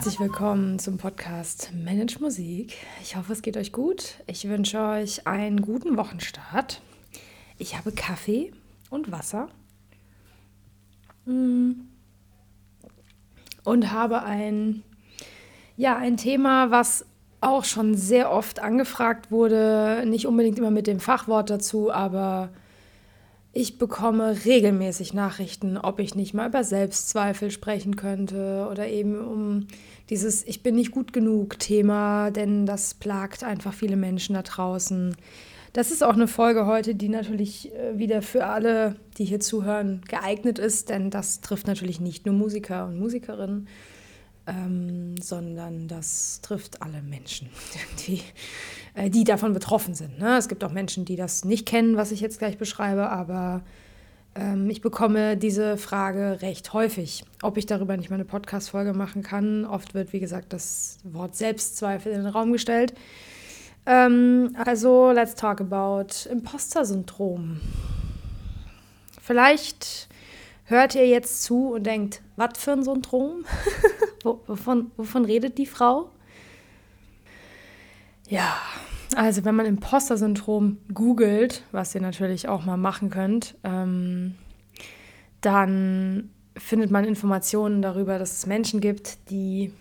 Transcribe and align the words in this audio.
Herzlich 0.00 0.18
willkommen 0.18 0.78
zum 0.78 0.96
Podcast 0.96 1.72
Manage 1.74 2.20
Musik. 2.20 2.78
Ich 3.02 3.16
hoffe, 3.16 3.34
es 3.34 3.42
geht 3.42 3.58
euch 3.58 3.70
gut. 3.70 4.14
Ich 4.26 4.48
wünsche 4.48 4.80
euch 4.80 5.26
einen 5.26 5.60
guten 5.60 5.98
Wochenstart. 5.98 6.80
Ich 7.58 7.76
habe 7.76 7.92
Kaffee 7.92 8.50
und 8.88 9.12
Wasser. 9.12 9.48
Mm. 11.26 11.72
Und 13.62 13.92
habe 13.92 14.22
ein, 14.22 14.84
ja, 15.76 15.98
ein 15.98 16.16
Thema, 16.16 16.70
was 16.70 17.04
auch 17.42 17.66
schon 17.66 17.94
sehr 17.94 18.32
oft 18.32 18.58
angefragt 18.58 19.30
wurde. 19.30 20.04
Nicht 20.06 20.26
unbedingt 20.26 20.56
immer 20.56 20.70
mit 20.70 20.86
dem 20.86 21.00
Fachwort 21.00 21.50
dazu, 21.50 21.92
aber 21.92 22.48
ich 23.52 23.78
bekomme 23.78 24.44
regelmäßig 24.44 25.12
Nachrichten, 25.12 25.76
ob 25.76 25.98
ich 25.98 26.14
nicht 26.14 26.34
mal 26.34 26.48
über 26.48 26.62
Selbstzweifel 26.62 27.50
sprechen 27.50 27.96
könnte 27.96 28.68
oder 28.70 28.88
eben 28.88 29.18
um 29.18 29.66
dieses 30.08 30.46
Ich 30.46 30.62
bin 30.62 30.76
nicht 30.76 30.92
gut 30.92 31.12
genug 31.12 31.58
Thema, 31.58 32.30
denn 32.30 32.64
das 32.64 32.94
plagt 32.94 33.42
einfach 33.42 33.74
viele 33.74 33.96
Menschen 33.96 34.34
da 34.34 34.42
draußen. 34.42 35.16
Das 35.72 35.90
ist 35.90 36.02
auch 36.02 36.14
eine 36.14 36.28
Folge 36.28 36.66
heute, 36.66 36.94
die 36.94 37.08
natürlich 37.08 37.72
äh, 37.74 37.96
wieder 37.96 38.22
für 38.22 38.46
alle, 38.46 38.96
die 39.18 39.24
hier 39.24 39.40
zuhören, 39.40 40.02
geeignet 40.08 40.58
ist, 40.58 40.88
denn 40.88 41.10
das 41.10 41.40
trifft 41.40 41.66
natürlich 41.66 42.00
nicht 42.00 42.26
nur 42.26 42.34
Musiker 42.34 42.86
und 42.86 42.98
Musikerinnen, 42.98 43.68
ähm, 44.50 45.16
sondern 45.20 45.88
das 45.88 46.40
trifft 46.42 46.82
alle 46.82 47.02
Menschen, 47.02 47.48
die, 48.06 48.22
äh, 48.94 49.10
die 49.10 49.24
davon 49.24 49.52
betroffen 49.52 49.94
sind. 49.94 50.18
Ne? 50.18 50.36
Es 50.36 50.48
gibt 50.48 50.64
auch 50.64 50.72
Menschen, 50.72 51.04
die 51.04 51.16
das 51.16 51.44
nicht 51.44 51.66
kennen, 51.66 51.96
was 51.96 52.12
ich 52.12 52.20
jetzt 52.20 52.38
gleich 52.38 52.58
beschreibe, 52.58 53.08
aber 53.10 53.62
ähm, 54.34 54.68
ich 54.70 54.80
bekomme 54.80 55.36
diese 55.36 55.76
Frage 55.76 56.42
recht 56.42 56.72
häufig, 56.72 57.24
ob 57.42 57.56
ich 57.56 57.66
darüber 57.66 57.96
nicht 57.96 58.10
mal 58.10 58.16
eine 58.16 58.24
Podcast-Folge 58.24 58.92
machen 58.92 59.22
kann. 59.22 59.64
Oft 59.64 59.94
wird, 59.94 60.12
wie 60.12 60.20
gesagt, 60.20 60.52
das 60.52 60.98
Wort 61.04 61.36
Selbstzweifel 61.36 62.12
in 62.12 62.22
den 62.22 62.28
Raum 62.28 62.52
gestellt. 62.52 62.94
Ähm, 63.86 64.56
also, 64.64 65.10
let's 65.10 65.34
talk 65.34 65.60
about 65.60 66.28
Imposter-Syndrom. 66.30 67.60
Vielleicht 69.20 70.08
hört 70.64 70.94
ihr 70.94 71.06
jetzt 71.06 71.42
zu 71.42 71.72
und 71.72 71.84
denkt, 71.84 72.22
was 72.40 72.58
für 72.58 72.72
ein 72.72 72.82
Syndrom? 72.82 73.44
wovon, 74.24 74.90
wovon 74.96 75.24
redet 75.24 75.58
die 75.58 75.66
Frau? 75.66 76.10
Ja, 78.28 78.56
also 79.14 79.44
wenn 79.44 79.54
man 79.54 79.66
Imposter-Syndrom 79.66 80.78
googelt, 80.94 81.64
was 81.72 81.94
ihr 81.94 82.00
natürlich 82.00 82.48
auch 82.48 82.64
mal 82.64 82.76
machen 82.76 83.10
könnt, 83.10 83.56
ähm, 83.64 84.36
dann 85.40 86.30
findet 86.56 86.90
man 86.90 87.04
Informationen 87.04 87.82
darüber, 87.82 88.18
dass 88.18 88.38
es 88.38 88.46
Menschen 88.46 88.80
gibt, 88.80 89.30
die 89.30 89.72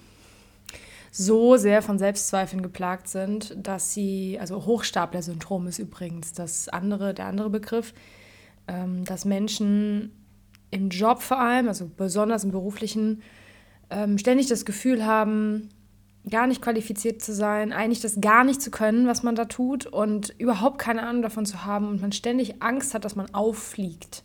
so 1.12 1.58
sehr 1.58 1.82
von 1.82 1.98
Selbstzweifeln 1.98 2.62
geplagt 2.62 3.08
sind, 3.08 3.56
dass 3.58 3.94
sie, 3.94 4.38
also 4.40 4.66
Hochstapler-Syndrom 4.66 5.68
ist 5.68 5.80
übrigens 5.80 6.34
das 6.34 6.70
andere, 6.70 7.14
der 7.14 7.26
andere 7.26 7.50
Begriff, 7.50 7.94
ähm, 8.68 9.06
dass 9.06 9.26
Menschen 9.26 10.12
im 10.72 10.90
Job 10.90 11.22
vor 11.22 11.40
allem, 11.40 11.68
also 11.68 11.90
besonders 11.96 12.44
im 12.44 12.52
beruflichen, 12.52 13.22
ähm, 13.90 14.18
ständig 14.18 14.48
das 14.48 14.66
Gefühl 14.66 15.06
haben, 15.06 15.70
gar 16.30 16.48
nicht 16.48 16.62
qualifiziert 16.62 17.22
zu 17.22 17.34
sein, 17.34 17.74
eigentlich 17.74 18.02
das 18.02 18.22
gar 18.22 18.44
nicht 18.44 18.62
zu 18.62 18.72
können, 18.72 19.08
was 19.08 19.24
man 19.24 19.36
da 19.36 19.46
tut 19.46 19.86
und 19.86 20.34
überhaupt 20.38 20.78
keine 20.78 21.04
Ahnung 21.04 21.22
davon 21.22 21.46
zu 21.46 21.66
haben 21.66 21.88
und 21.88 22.02
man 22.02 22.12
ständig 22.12 22.62
Angst 22.62 22.94
hat, 22.94 23.06
dass 23.06 23.16
man 23.16 23.34
auffliegt, 23.34 24.24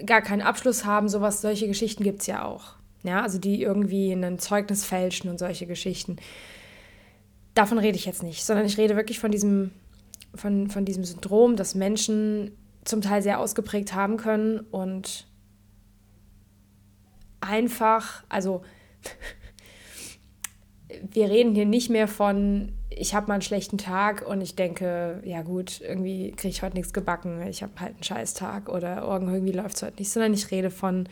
gar 0.04 0.22
keinen 0.22 0.42
Abschluss 0.42 0.84
haben, 0.84 1.08
sowas, 1.08 1.40
solche 1.40 1.66
Geschichten 1.66 2.04
gibt 2.04 2.20
es 2.20 2.26
ja 2.26 2.44
auch. 2.44 2.74
Ja, 3.04 3.22
also 3.22 3.38
die 3.38 3.62
irgendwie 3.62 4.12
ein 4.12 4.38
Zeugnis 4.38 4.84
fälschen 4.84 5.30
und 5.30 5.38
solche 5.38 5.66
Geschichten. 5.66 6.16
Davon 7.54 7.78
rede 7.78 7.96
ich 7.96 8.06
jetzt 8.06 8.22
nicht, 8.22 8.44
sondern 8.44 8.66
ich 8.66 8.76
rede 8.76 8.96
wirklich 8.96 9.18
von 9.20 9.30
diesem, 9.30 9.70
von, 10.34 10.68
von 10.68 10.84
diesem 10.84 11.04
Syndrom, 11.04 11.56
das 11.56 11.74
Menschen 11.74 12.52
zum 12.84 13.00
Teil 13.00 13.22
sehr 13.22 13.38
ausgeprägt 13.38 13.94
haben 13.94 14.16
können 14.16 14.60
und 14.60 15.28
einfach, 17.40 18.24
also 18.28 18.62
wir 21.10 21.28
reden 21.28 21.54
hier 21.54 21.66
nicht 21.66 21.90
mehr 21.90 22.08
von, 22.08 22.72
ich 22.88 23.14
habe 23.14 23.28
mal 23.28 23.34
einen 23.34 23.42
schlechten 23.42 23.78
Tag 23.78 24.26
und 24.26 24.40
ich 24.40 24.56
denke, 24.56 25.20
ja 25.24 25.42
gut, 25.42 25.80
irgendwie 25.80 26.32
kriege 26.32 26.48
ich 26.48 26.62
heute 26.62 26.76
nichts 26.76 26.92
gebacken, 26.92 27.42
ich 27.46 27.62
habe 27.62 27.72
halt 27.78 27.94
einen 27.94 28.02
Scheißtag 28.02 28.68
oder 28.68 29.02
irgendwie 29.02 29.52
läuft 29.52 29.76
es 29.76 29.82
heute 29.82 29.96
nicht, 29.98 30.10
sondern 30.10 30.32
ich 30.32 30.50
rede 30.50 30.70
von 30.70 31.08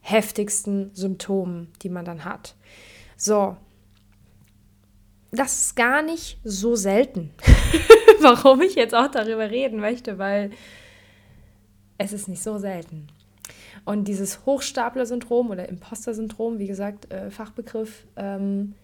heftigsten 0.00 0.90
Symptomen, 0.94 1.72
die 1.82 1.88
man 1.88 2.04
dann 2.04 2.24
hat. 2.24 2.54
So, 3.16 3.56
das 5.30 5.60
ist 5.60 5.76
gar 5.76 6.02
nicht 6.02 6.38
so 6.44 6.76
selten, 6.76 7.30
warum 8.20 8.60
ich 8.62 8.74
jetzt 8.74 8.94
auch 8.94 9.10
darüber 9.10 9.50
reden 9.50 9.80
möchte, 9.80 10.18
weil 10.18 10.50
es 11.98 12.12
ist 12.12 12.28
nicht 12.28 12.42
so 12.42 12.58
selten. 12.58 13.08
Und 13.84 14.08
dieses 14.08 14.44
Hochstapler-Syndrom 14.46 15.50
oder 15.50 15.68
Imposter-Syndrom, 15.68 16.58
wie 16.58 16.66
gesagt, 16.66 17.12
äh, 17.12 17.30
Fachbegriff, 17.30 18.06
ähm, 18.16 18.74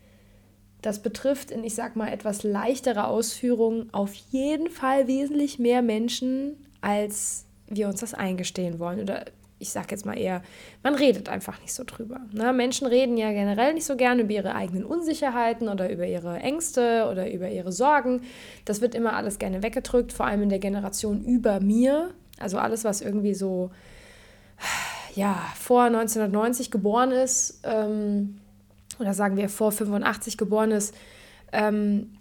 das 0.83 1.01
betrifft 1.01 1.51
in, 1.51 1.65
ich 1.65 1.75
sag 1.75 1.97
mal, 1.97 2.09
etwas 2.09 2.43
leichtere 2.43 3.07
Ausführungen 3.07 3.89
auf 3.93 4.13
jeden 4.31 4.69
Fall 4.69 5.07
wesentlich 5.07 5.59
mehr 5.59 5.81
Menschen, 5.81 6.57
als 6.81 7.47
wir 7.69 7.89
uns 7.89 8.01
das 8.01 8.15
eingestehen 8.15 8.79
wollen. 8.79 9.01
Oder 9.01 9.25
ich 9.61 9.71
sag 9.71 9.93
jetzt 9.93 10.05
mal 10.05 10.19
eher, 10.19 10.43
man 10.83 10.97
redet 10.97 11.29
einfach 11.29 11.61
nicht 11.61 11.73
so 11.73 11.85
drüber. 11.87 12.21
Ne? 12.33 12.53
Menschen 12.53 12.89
reden 12.89 13.17
ja 13.17 13.31
generell 13.31 13.75
nicht 13.75 13.87
so 13.87 13.97
gerne 13.97 14.23
über 14.23 14.33
ihre 14.33 14.57
eigenen 14.57 14.85
Unsicherheiten 14.85 15.69
oder 15.69 15.91
über 15.91 16.07
ihre 16.07 16.41
Ängste 16.41 17.09
oder 17.11 17.33
über 17.33 17.49
ihre 17.49 17.71
Sorgen. 17.71 18.23
Das 18.65 18.81
wird 18.81 18.97
immer 18.97 19.15
alles 19.15 19.39
gerne 19.39 19.63
weggedrückt, 19.63 20.13
vor 20.13 20.27
allem 20.27 20.43
in 20.43 20.49
der 20.49 20.59
Generation 20.59 21.25
über 21.25 21.61
mir. 21.61 22.11
Also 22.41 22.59
alles, 22.59 22.83
was 22.83 23.01
irgendwie 23.01 23.35
so 23.35 23.71
ja, 25.15 25.41
vor 25.57 25.85
1990 25.85 26.73
geboren 26.73 27.13
ist. 27.13 27.61
Ähm, 27.63 28.41
oder 29.03 29.15
sagen 29.15 29.37
wir 29.37 29.49
vor 29.49 29.73
85 29.73 30.39
geboren 30.39 30.71
ist, 30.71 30.95
ähm, 31.53 32.19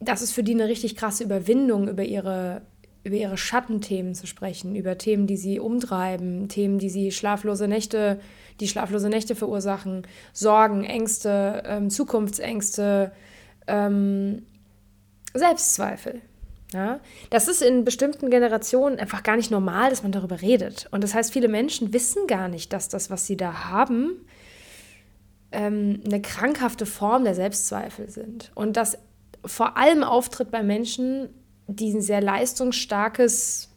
das 0.00 0.22
ist 0.22 0.32
für 0.32 0.42
die 0.42 0.54
eine 0.54 0.68
richtig 0.68 0.96
krasse 0.96 1.24
Überwindung, 1.24 1.88
über 1.88 2.02
ihre, 2.02 2.62
über 3.02 3.16
ihre 3.16 3.38
Schattenthemen 3.38 4.14
zu 4.14 4.26
sprechen, 4.26 4.76
über 4.76 4.98
Themen, 4.98 5.26
die 5.26 5.36
sie 5.36 5.58
umtreiben, 5.58 6.48
Themen, 6.48 6.78
die 6.78 6.90
sie 6.90 7.12
schlaflose 7.12 7.68
Nächte, 7.68 8.20
die 8.60 8.68
schlaflose 8.68 9.08
Nächte 9.08 9.34
verursachen, 9.34 10.06
Sorgen, 10.32 10.84
Ängste, 10.84 11.62
ähm, 11.66 11.88
Zukunftsängste, 11.88 13.12
ähm, 13.66 14.42
Selbstzweifel. 15.34 16.20
Ja? 16.72 17.00
Das 17.30 17.48
ist 17.48 17.62
in 17.62 17.84
bestimmten 17.84 18.30
Generationen 18.30 18.98
einfach 18.98 19.22
gar 19.22 19.36
nicht 19.36 19.50
normal, 19.50 19.90
dass 19.90 20.02
man 20.02 20.12
darüber 20.12 20.42
redet. 20.42 20.88
Und 20.90 21.04
das 21.04 21.14
heißt, 21.14 21.32
viele 21.32 21.48
Menschen 21.48 21.92
wissen 21.92 22.26
gar 22.26 22.48
nicht, 22.48 22.72
dass 22.72 22.88
das, 22.88 23.10
was 23.10 23.26
sie 23.26 23.36
da 23.36 23.70
haben, 23.70 24.26
ähm, 25.52 26.00
eine 26.04 26.20
krankhafte 26.20 26.86
Form 26.86 27.24
der 27.24 27.34
Selbstzweifel 27.34 28.10
sind. 28.10 28.50
Und 28.54 28.76
das 28.76 28.98
vor 29.44 29.76
allem 29.76 30.02
auftritt 30.02 30.50
bei 30.50 30.62
Menschen, 30.62 31.28
die 31.68 31.92
ein 31.92 32.00
sehr 32.00 32.20
leistungsstarkes 32.20 33.70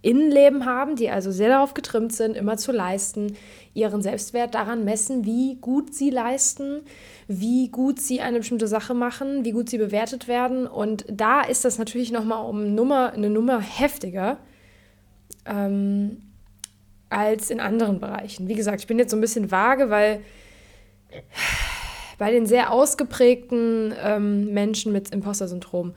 Innenleben 0.00 0.64
haben, 0.64 0.94
die 0.94 1.10
also 1.10 1.32
sehr 1.32 1.48
darauf 1.48 1.74
getrimmt 1.74 2.12
sind, 2.12 2.36
immer 2.36 2.56
zu 2.56 2.70
leisten, 2.70 3.36
ihren 3.74 4.00
Selbstwert 4.00 4.54
daran 4.54 4.84
messen, 4.84 5.24
wie 5.24 5.56
gut 5.56 5.92
sie 5.92 6.10
leisten, 6.10 6.82
wie 7.26 7.68
gut 7.68 8.00
sie 8.00 8.20
eine 8.20 8.38
bestimmte 8.38 8.68
Sache 8.68 8.94
machen, 8.94 9.44
wie 9.44 9.50
gut 9.50 9.68
sie 9.68 9.78
bewertet 9.78 10.28
werden. 10.28 10.68
Und 10.68 11.04
da 11.10 11.42
ist 11.42 11.64
das 11.64 11.78
natürlich 11.78 12.12
nochmal 12.12 12.48
um 12.48 12.74
Nummer, 12.74 13.12
eine 13.12 13.28
Nummer 13.28 13.60
heftiger 13.60 14.38
ähm, 15.46 16.18
als 17.10 17.50
in 17.50 17.58
anderen 17.58 17.98
Bereichen. 17.98 18.46
Wie 18.46 18.54
gesagt, 18.54 18.80
ich 18.80 18.86
bin 18.86 18.98
jetzt 18.98 19.10
so 19.10 19.16
ein 19.16 19.20
bisschen 19.20 19.50
vage, 19.50 19.90
weil 19.90 20.20
bei 22.18 22.30
den 22.30 22.46
sehr 22.46 22.72
ausgeprägten 22.72 23.94
ähm, 24.02 24.52
Menschen 24.52 24.92
mit 24.92 25.10
Imposter-Syndrom, 25.10 25.94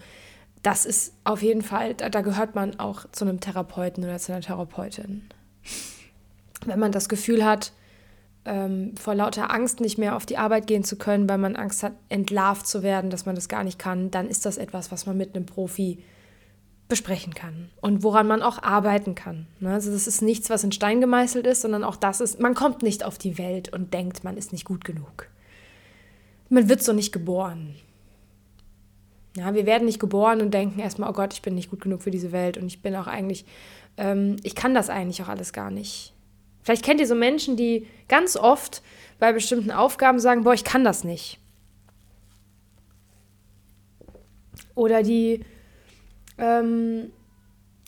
das 0.64 0.86
ist 0.86 1.16
auf 1.24 1.42
jeden 1.42 1.64
Fall, 1.64 1.96
da, 1.96 2.10
da 2.10 2.22
gehört 2.22 2.54
man 2.56 2.80
auch 2.80 3.06
zu 3.12 3.26
einem 3.26 3.40
Therapeuten 3.40 4.04
oder 4.04 4.18
zu 4.18 4.32
einer 4.32 4.42
Therapeutin. 4.42 5.24
Wenn 6.66 6.80
man 6.80 6.92
das 6.92 7.10
Gefühl 7.10 7.44
hat, 7.44 7.74
ähm, 8.46 8.96
vor 8.96 9.16
lauter 9.16 9.52
Angst 9.52 9.82
nicht 9.82 9.98
mehr 9.98 10.16
auf 10.16 10.26
die 10.26 10.38
Arbeit 10.38 10.68
gehen 10.68 10.84
zu 10.84 10.98
können, 10.98 11.30
weil 11.30 11.38
man 11.38 11.56
Angst 11.56 11.84
hat, 11.84 11.94
entlarvt 12.10 12.68
zu 12.68 12.84
werden, 12.84 13.10
dass 13.10 13.26
man 13.26 13.36
das 13.36 13.50
gar 13.50 13.64
nicht 13.64 13.80
kann, 13.80 14.12
dann 14.12 14.28
ist 14.28 14.46
das 14.46 14.58
etwas, 14.58 14.92
was 14.92 15.06
man 15.06 15.18
mit 15.18 15.36
einem 15.36 15.46
Profi 15.46 16.04
besprechen 16.92 17.34
kann 17.34 17.70
und 17.80 18.04
woran 18.04 18.28
man 18.28 18.42
auch 18.42 18.62
arbeiten 18.62 19.16
kann. 19.16 19.48
Ne? 19.62 19.72
Also 19.74 19.92
das 19.92 20.08
ist 20.08 20.22
nichts, 20.22 20.50
was 20.50 20.66
in 20.66 20.74
Stein 20.74 21.00
gemeißelt 21.00 21.48
ist, 21.48 21.62
sondern 21.62 21.86
auch 21.86 21.96
das 21.96 22.20
ist, 22.20 22.42
man 22.42 22.54
kommt 22.54 22.84
nicht 22.84 23.06
auf 23.06 23.18
die 23.18 23.38
Welt 23.38 23.74
und 23.74 23.94
denkt, 23.94 24.26
man 24.26 24.36
ist 24.36 24.52
nicht 24.52 24.66
gut 24.66 24.84
genug. 24.84 25.28
Man 26.50 26.68
wird 26.68 26.84
so 26.84 26.92
nicht 26.92 27.14
geboren. 27.14 27.76
Ja, 29.38 29.54
wir 29.54 29.66
werden 29.66 29.86
nicht 29.86 30.02
geboren 30.02 30.42
und 30.42 30.54
denken 30.54 30.82
erstmal, 30.82 31.10
oh 31.10 31.14
Gott, 31.14 31.34
ich 31.34 31.42
bin 31.42 31.56
nicht 31.56 31.70
gut 31.70 31.80
genug 31.80 32.02
für 32.02 32.12
diese 32.12 32.34
Welt 32.34 32.58
und 32.58 32.68
ich 32.68 32.82
bin 32.82 32.94
auch 32.98 33.08
eigentlich, 33.08 33.46
ähm, 33.96 34.36
ich 34.44 34.54
kann 34.54 34.74
das 34.74 34.90
eigentlich 34.90 35.24
auch 35.24 35.30
alles 35.30 35.54
gar 35.54 35.72
nicht. 35.72 36.14
Vielleicht 36.62 36.84
kennt 36.84 37.00
ihr 37.00 37.08
so 37.08 37.16
Menschen, 37.16 37.56
die 37.56 37.88
ganz 38.10 38.36
oft 38.36 38.84
bei 39.18 39.32
bestimmten 39.32 39.72
Aufgaben 39.72 40.20
sagen, 40.20 40.44
boah, 40.44 40.54
ich 40.54 40.66
kann 40.66 40.84
das 40.84 41.06
nicht. 41.06 41.40
Oder 44.76 45.04
die 45.04 45.46
ähm, 46.42 47.12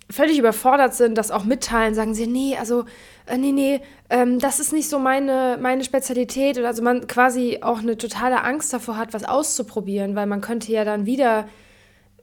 völlig 0.10 0.38
überfordert 0.38 0.94
sind, 0.94 1.18
das 1.18 1.32
auch 1.32 1.44
mitteilen, 1.44 1.96
sagen 1.96 2.14
sie, 2.14 2.28
nee, 2.28 2.56
also, 2.58 2.86
äh, 3.26 3.38
nee, 3.38 3.52
nee, 3.52 3.82
ähm, 4.10 4.40
das 4.40 4.60
ist 4.60 4.72
nicht 4.72 4.90
so 4.90 5.00
meine, 5.00 5.58
meine 5.60 5.84
Spezialität. 5.84 6.58
Oder 6.58 6.68
also 6.68 6.84
man 6.84 7.08
quasi 7.08 7.60
auch 7.62 7.80
eine 7.80 7.98
totale 7.98 8.44
Angst 8.44 8.72
davor 8.72 8.98
hat, 8.98 9.14
was 9.14 9.24
auszuprobieren, 9.24 10.16
weil 10.16 10.28
man 10.28 10.42
könnte 10.42 10.72
ja 10.72 10.86
dann 10.86 11.06
wieder 11.06 11.48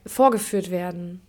vorgeführt 0.06 0.70
werden. 0.70 1.20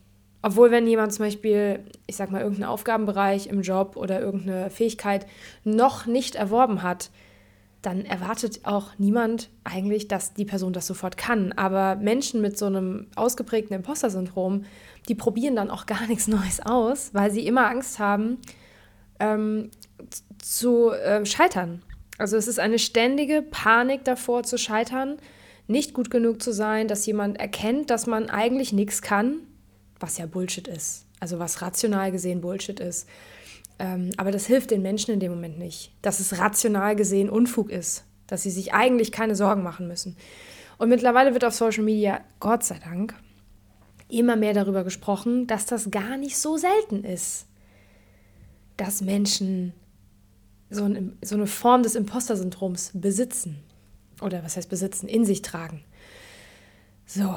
Obwohl, 0.44 0.72
wenn 0.72 0.88
jemand 0.88 1.14
zum 1.14 1.26
Beispiel, 1.26 1.82
ich 2.08 2.16
sag 2.16 2.32
mal, 2.32 2.42
irgendeinen 2.42 2.70
Aufgabenbereich 2.70 3.48
im 3.48 3.62
Job 3.62 3.96
oder 3.96 4.20
irgendeine 4.20 4.70
Fähigkeit 4.70 5.28
noch 5.64 6.06
nicht 6.06 6.36
erworben 6.36 6.82
hat, 6.82 7.12
dann 7.82 8.06
erwartet 8.06 8.62
auch 8.64 8.90
niemand 8.98 9.50
eigentlich, 9.64 10.08
dass 10.08 10.34
die 10.34 10.46
Person 10.46 10.74
das 10.74 10.88
sofort 10.88 11.18
kann. 11.18 11.52
Aber 11.54 11.96
Menschen 11.96 12.42
mit 12.42 12.58
so 12.58 12.66
einem 12.66 13.08
ausgeprägten 13.16 13.76
Imposter-Syndrom, 13.76 14.66
die 15.08 15.16
probieren 15.16 15.56
dann 15.56 15.70
auch 15.70 15.86
gar 15.86 16.06
nichts 16.08 16.28
Neues 16.28 16.60
aus, 16.60 17.14
weil 17.14 17.32
sie 17.32 17.46
immer 17.48 17.68
Angst 17.68 18.00
haben 18.00 18.38
ähm, 19.20 19.72
zu 20.40 20.92
äh, 20.92 21.26
scheitern. 21.26 21.84
Also 22.18 22.38
es 22.38 22.48
ist 22.48 22.60
eine 22.60 22.80
ständige 22.80 23.42
Panik 23.42 24.04
davor 24.04 24.44
zu 24.44 24.58
scheitern, 24.58 25.18
nicht 25.68 25.94
gut 25.94 26.12
genug 26.12 26.42
zu 26.42 26.52
sein, 26.52 26.88
dass 26.88 27.06
jemand 27.06 27.40
erkennt, 27.40 27.90
dass 27.90 28.06
man 28.06 28.30
eigentlich 28.30 28.74
nichts 28.74 29.02
kann, 29.02 29.38
was 30.00 30.18
ja 30.18 30.26
Bullshit 30.26 30.68
ist. 30.68 31.06
Also 31.20 31.40
was 31.40 31.62
rational 31.62 32.12
gesehen 32.12 32.42
Bullshit 32.42 32.80
ist. 32.80 33.08
Ähm, 33.80 34.12
aber 34.18 34.32
das 34.32 34.46
hilft 34.46 34.72
den 34.72 34.82
Menschen 34.82 35.12
in 35.12 35.20
dem 35.20 35.32
Moment 35.32 35.58
nicht, 35.58 35.94
dass 36.02 36.20
es 36.20 36.38
rational 36.38 36.96
gesehen 36.96 37.30
Unfug 37.30 37.72
ist, 37.72 38.04
dass 38.28 38.44
sie 38.44 38.52
sich 38.52 38.74
eigentlich 38.74 39.12
keine 39.12 39.36
Sorgen 39.36 39.64
machen 39.64 39.88
müssen. 39.88 40.18
Und 40.78 40.90
mittlerweile 40.90 41.34
wird 41.34 41.46
auf 41.46 41.54
Social 41.54 41.84
Media, 41.84 42.22
Gott 42.40 42.64
sei 42.64 42.80
Dank, 42.84 43.16
immer 44.12 44.36
mehr 44.36 44.54
darüber 44.54 44.84
gesprochen, 44.84 45.48
dass 45.48 45.66
das 45.66 45.92
gar 45.92 46.18
nicht 46.18 46.38
so 46.38 46.58
selten 46.58 47.04
ist, 47.04 47.46
dass 48.78 49.02
Menschen 49.02 49.74
so, 50.70 50.86
ein, 50.86 51.18
so 51.22 51.36
eine 51.36 51.48
Form 51.48 51.84
des 51.84 51.96
Imposter-Syndroms 51.96 52.92
besitzen. 52.94 53.60
Oder 54.22 54.44
was 54.44 54.56
heißt 54.56 54.70
besitzen? 54.70 55.08
In 55.08 55.26
sich 55.26 55.42
tragen. 55.42 55.84
So, 57.06 57.36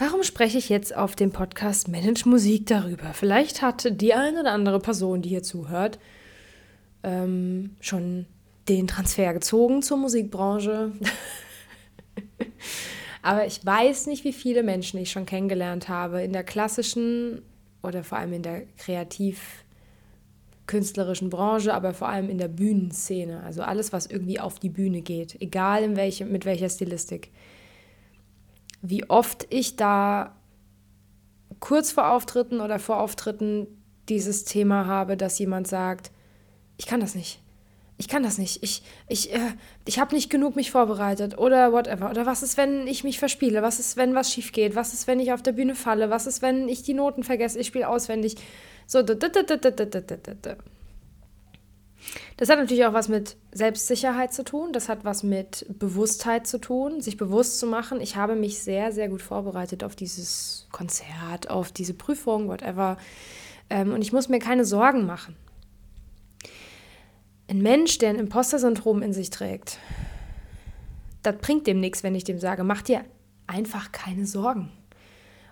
Warum 0.00 0.22
spreche 0.22 0.58
ich 0.58 0.68
jetzt 0.68 0.94
auf 0.94 1.16
dem 1.16 1.32
Podcast 1.32 1.88
Manage 1.88 2.28
Musik 2.28 2.66
darüber? 2.66 3.12
Vielleicht 3.14 3.62
hat 3.62 4.00
die 4.00 4.14
eine 4.14 4.40
oder 4.40 4.52
andere 4.52 4.78
Person, 4.78 5.22
die 5.22 5.28
hier 5.30 5.42
zuhört, 5.42 5.98
ähm, 7.02 7.74
schon 7.80 8.26
den 8.68 8.86
Transfer 8.86 9.32
gezogen 9.34 9.82
zur 9.82 9.96
Musikbranche. 9.96 10.92
Aber 13.28 13.46
ich 13.46 13.64
weiß 13.66 14.06
nicht, 14.06 14.24
wie 14.24 14.32
viele 14.32 14.62
Menschen 14.62 14.98
ich 14.98 15.10
schon 15.10 15.26
kennengelernt 15.26 15.90
habe 15.90 16.22
in 16.22 16.32
der 16.32 16.44
klassischen 16.44 17.42
oder 17.82 18.02
vor 18.02 18.16
allem 18.16 18.32
in 18.32 18.42
der 18.42 18.62
kreativ-künstlerischen 18.78 21.28
Branche, 21.28 21.74
aber 21.74 21.92
vor 21.92 22.08
allem 22.08 22.30
in 22.30 22.38
der 22.38 22.48
Bühnenszene. 22.48 23.42
Also 23.42 23.60
alles, 23.60 23.92
was 23.92 24.06
irgendwie 24.06 24.40
auf 24.40 24.58
die 24.58 24.70
Bühne 24.70 25.02
geht, 25.02 25.36
egal 25.42 25.82
in 25.82 25.94
welche, 25.94 26.24
mit 26.24 26.46
welcher 26.46 26.70
Stilistik 26.70 27.30
wie 28.80 29.10
oft 29.10 29.46
ich 29.50 29.76
da 29.76 30.34
kurz 31.60 31.92
vor 31.92 32.12
Auftritten 32.12 32.62
oder 32.62 32.78
vor 32.78 32.98
Auftritten 32.98 33.66
dieses 34.08 34.44
Thema 34.44 34.86
habe, 34.86 35.18
dass 35.18 35.38
jemand 35.38 35.68
sagt, 35.68 36.12
ich 36.78 36.86
kann 36.86 37.00
das 37.00 37.14
nicht. 37.14 37.42
Ich 38.00 38.06
kann 38.06 38.22
das 38.22 38.38
nicht. 38.38 38.62
Ich, 38.62 38.82
ich, 39.08 39.34
äh, 39.34 39.40
ich 39.84 39.98
habe 39.98 40.14
nicht 40.14 40.30
genug 40.30 40.54
mich 40.54 40.70
vorbereitet 40.70 41.36
oder 41.36 41.72
whatever. 41.72 42.10
Oder 42.10 42.26
was 42.26 42.44
ist, 42.44 42.56
wenn 42.56 42.86
ich 42.86 43.02
mich 43.02 43.18
verspiele? 43.18 43.60
Was 43.60 43.80
ist, 43.80 43.96
wenn 43.96 44.14
was 44.14 44.32
schief 44.32 44.52
geht? 44.52 44.76
Was 44.76 44.94
ist, 44.94 45.08
wenn 45.08 45.18
ich 45.18 45.32
auf 45.32 45.42
der 45.42 45.52
Bühne 45.52 45.74
falle? 45.74 46.08
Was 46.08 46.28
ist, 46.28 46.40
wenn 46.40 46.68
ich 46.68 46.84
die 46.84 46.94
Noten 46.94 47.24
vergesse? 47.24 47.58
Ich 47.58 47.66
spiele 47.66 47.88
auswendig. 47.88 48.36
So. 48.86 49.02
Das 52.36 52.48
hat 52.48 52.58
natürlich 52.58 52.86
auch 52.86 52.92
was 52.92 53.08
mit 53.08 53.36
Selbstsicherheit 53.50 54.32
zu 54.32 54.44
tun, 54.44 54.72
das 54.72 54.88
hat 54.88 55.04
was 55.04 55.24
mit 55.24 55.66
Bewusstheit 55.78 56.46
zu 56.46 56.58
tun, 56.58 57.00
sich 57.00 57.16
bewusst 57.16 57.58
zu 57.58 57.66
machen, 57.66 58.00
ich 58.00 58.14
habe 58.14 58.36
mich 58.36 58.60
sehr, 58.60 58.92
sehr 58.92 59.08
gut 59.08 59.22
vorbereitet 59.22 59.82
auf 59.82 59.96
dieses 59.96 60.68
Konzert, 60.70 61.50
auf 61.50 61.72
diese 61.72 61.94
Prüfung, 61.94 62.48
whatever. 62.48 62.96
Ähm, 63.70 63.92
und 63.92 64.02
ich 64.02 64.12
muss 64.12 64.28
mir 64.28 64.38
keine 64.38 64.64
Sorgen 64.64 65.04
machen. 65.04 65.36
Ein 67.48 67.62
Mensch, 67.62 67.98
der 67.98 68.10
ein 68.10 68.16
Imposter-Syndrom 68.16 69.02
in 69.02 69.12
sich 69.12 69.30
trägt, 69.30 69.78
das 71.22 71.36
bringt 71.38 71.66
dem 71.66 71.80
nichts, 71.80 72.02
wenn 72.02 72.14
ich 72.14 72.24
dem 72.24 72.38
sage, 72.38 72.62
mach 72.62 72.82
dir 72.82 73.04
einfach 73.46 73.92
keine 73.92 74.26
Sorgen. 74.26 74.70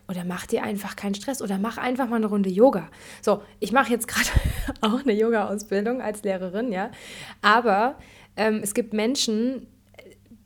Oder 0.09 0.25
mach 0.25 0.47
dir 0.47 0.62
einfach 0.62 0.95
keinen 0.95 1.17
Stress 1.17 1.43
oder 1.43 1.59
mach 1.59 1.79
einfach 1.79 2.09
mal 2.09 2.17
eine 2.17 2.26
Runde 2.26 2.49
Yoga. 2.49 2.88
So, 3.23 3.43
ich 3.59 3.73
mache 3.73 3.91
jetzt 3.91 4.07
gerade 4.07 4.29
auch 4.81 5.00
eine 5.00 5.12
Yoga-Ausbildung 5.12 6.00
als 6.00 6.23
Lehrerin, 6.23 6.71
ja. 6.71 6.91
Aber 7.43 7.97
ähm, 8.37 8.61
es 8.62 8.73
gibt 8.75 8.93
Menschen, 8.93 9.67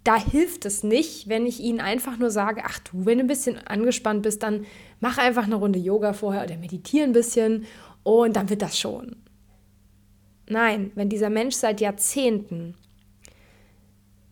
da 0.05 0.17
hilft 0.17 0.65
es 0.65 0.83
nicht, 0.83 1.29
wenn 1.29 1.45
ich 1.45 1.61
ihnen 1.61 1.81
einfach 1.81 2.17
nur 2.17 2.31
sage, 2.31 2.63
ach 2.65 2.79
du, 2.79 3.05
wenn 3.05 3.19
du 3.19 3.25
ein 3.25 3.29
bisschen 3.29 3.59
angespannt 3.67 4.23
bist, 4.23 4.43
dann 4.43 4.65
mach 5.01 5.19
einfach 5.19 5.45
eine 5.45 5.57
Runde 5.57 5.79
Yoga 5.79 6.15
vorher 6.15 6.45
oder 6.45 6.57
meditiere 6.57 7.05
ein 7.05 7.13
bisschen 7.13 7.67
und 8.03 8.37
dann 8.37 8.49
wird 8.49 8.63
das 8.63 8.79
schon. 8.79 9.17
Nein, 10.51 10.91
wenn 10.97 11.09
dieser 11.09 11.31
Mensch 11.31 11.55
seit 11.55 11.81
Jahrzehnten 11.81 12.75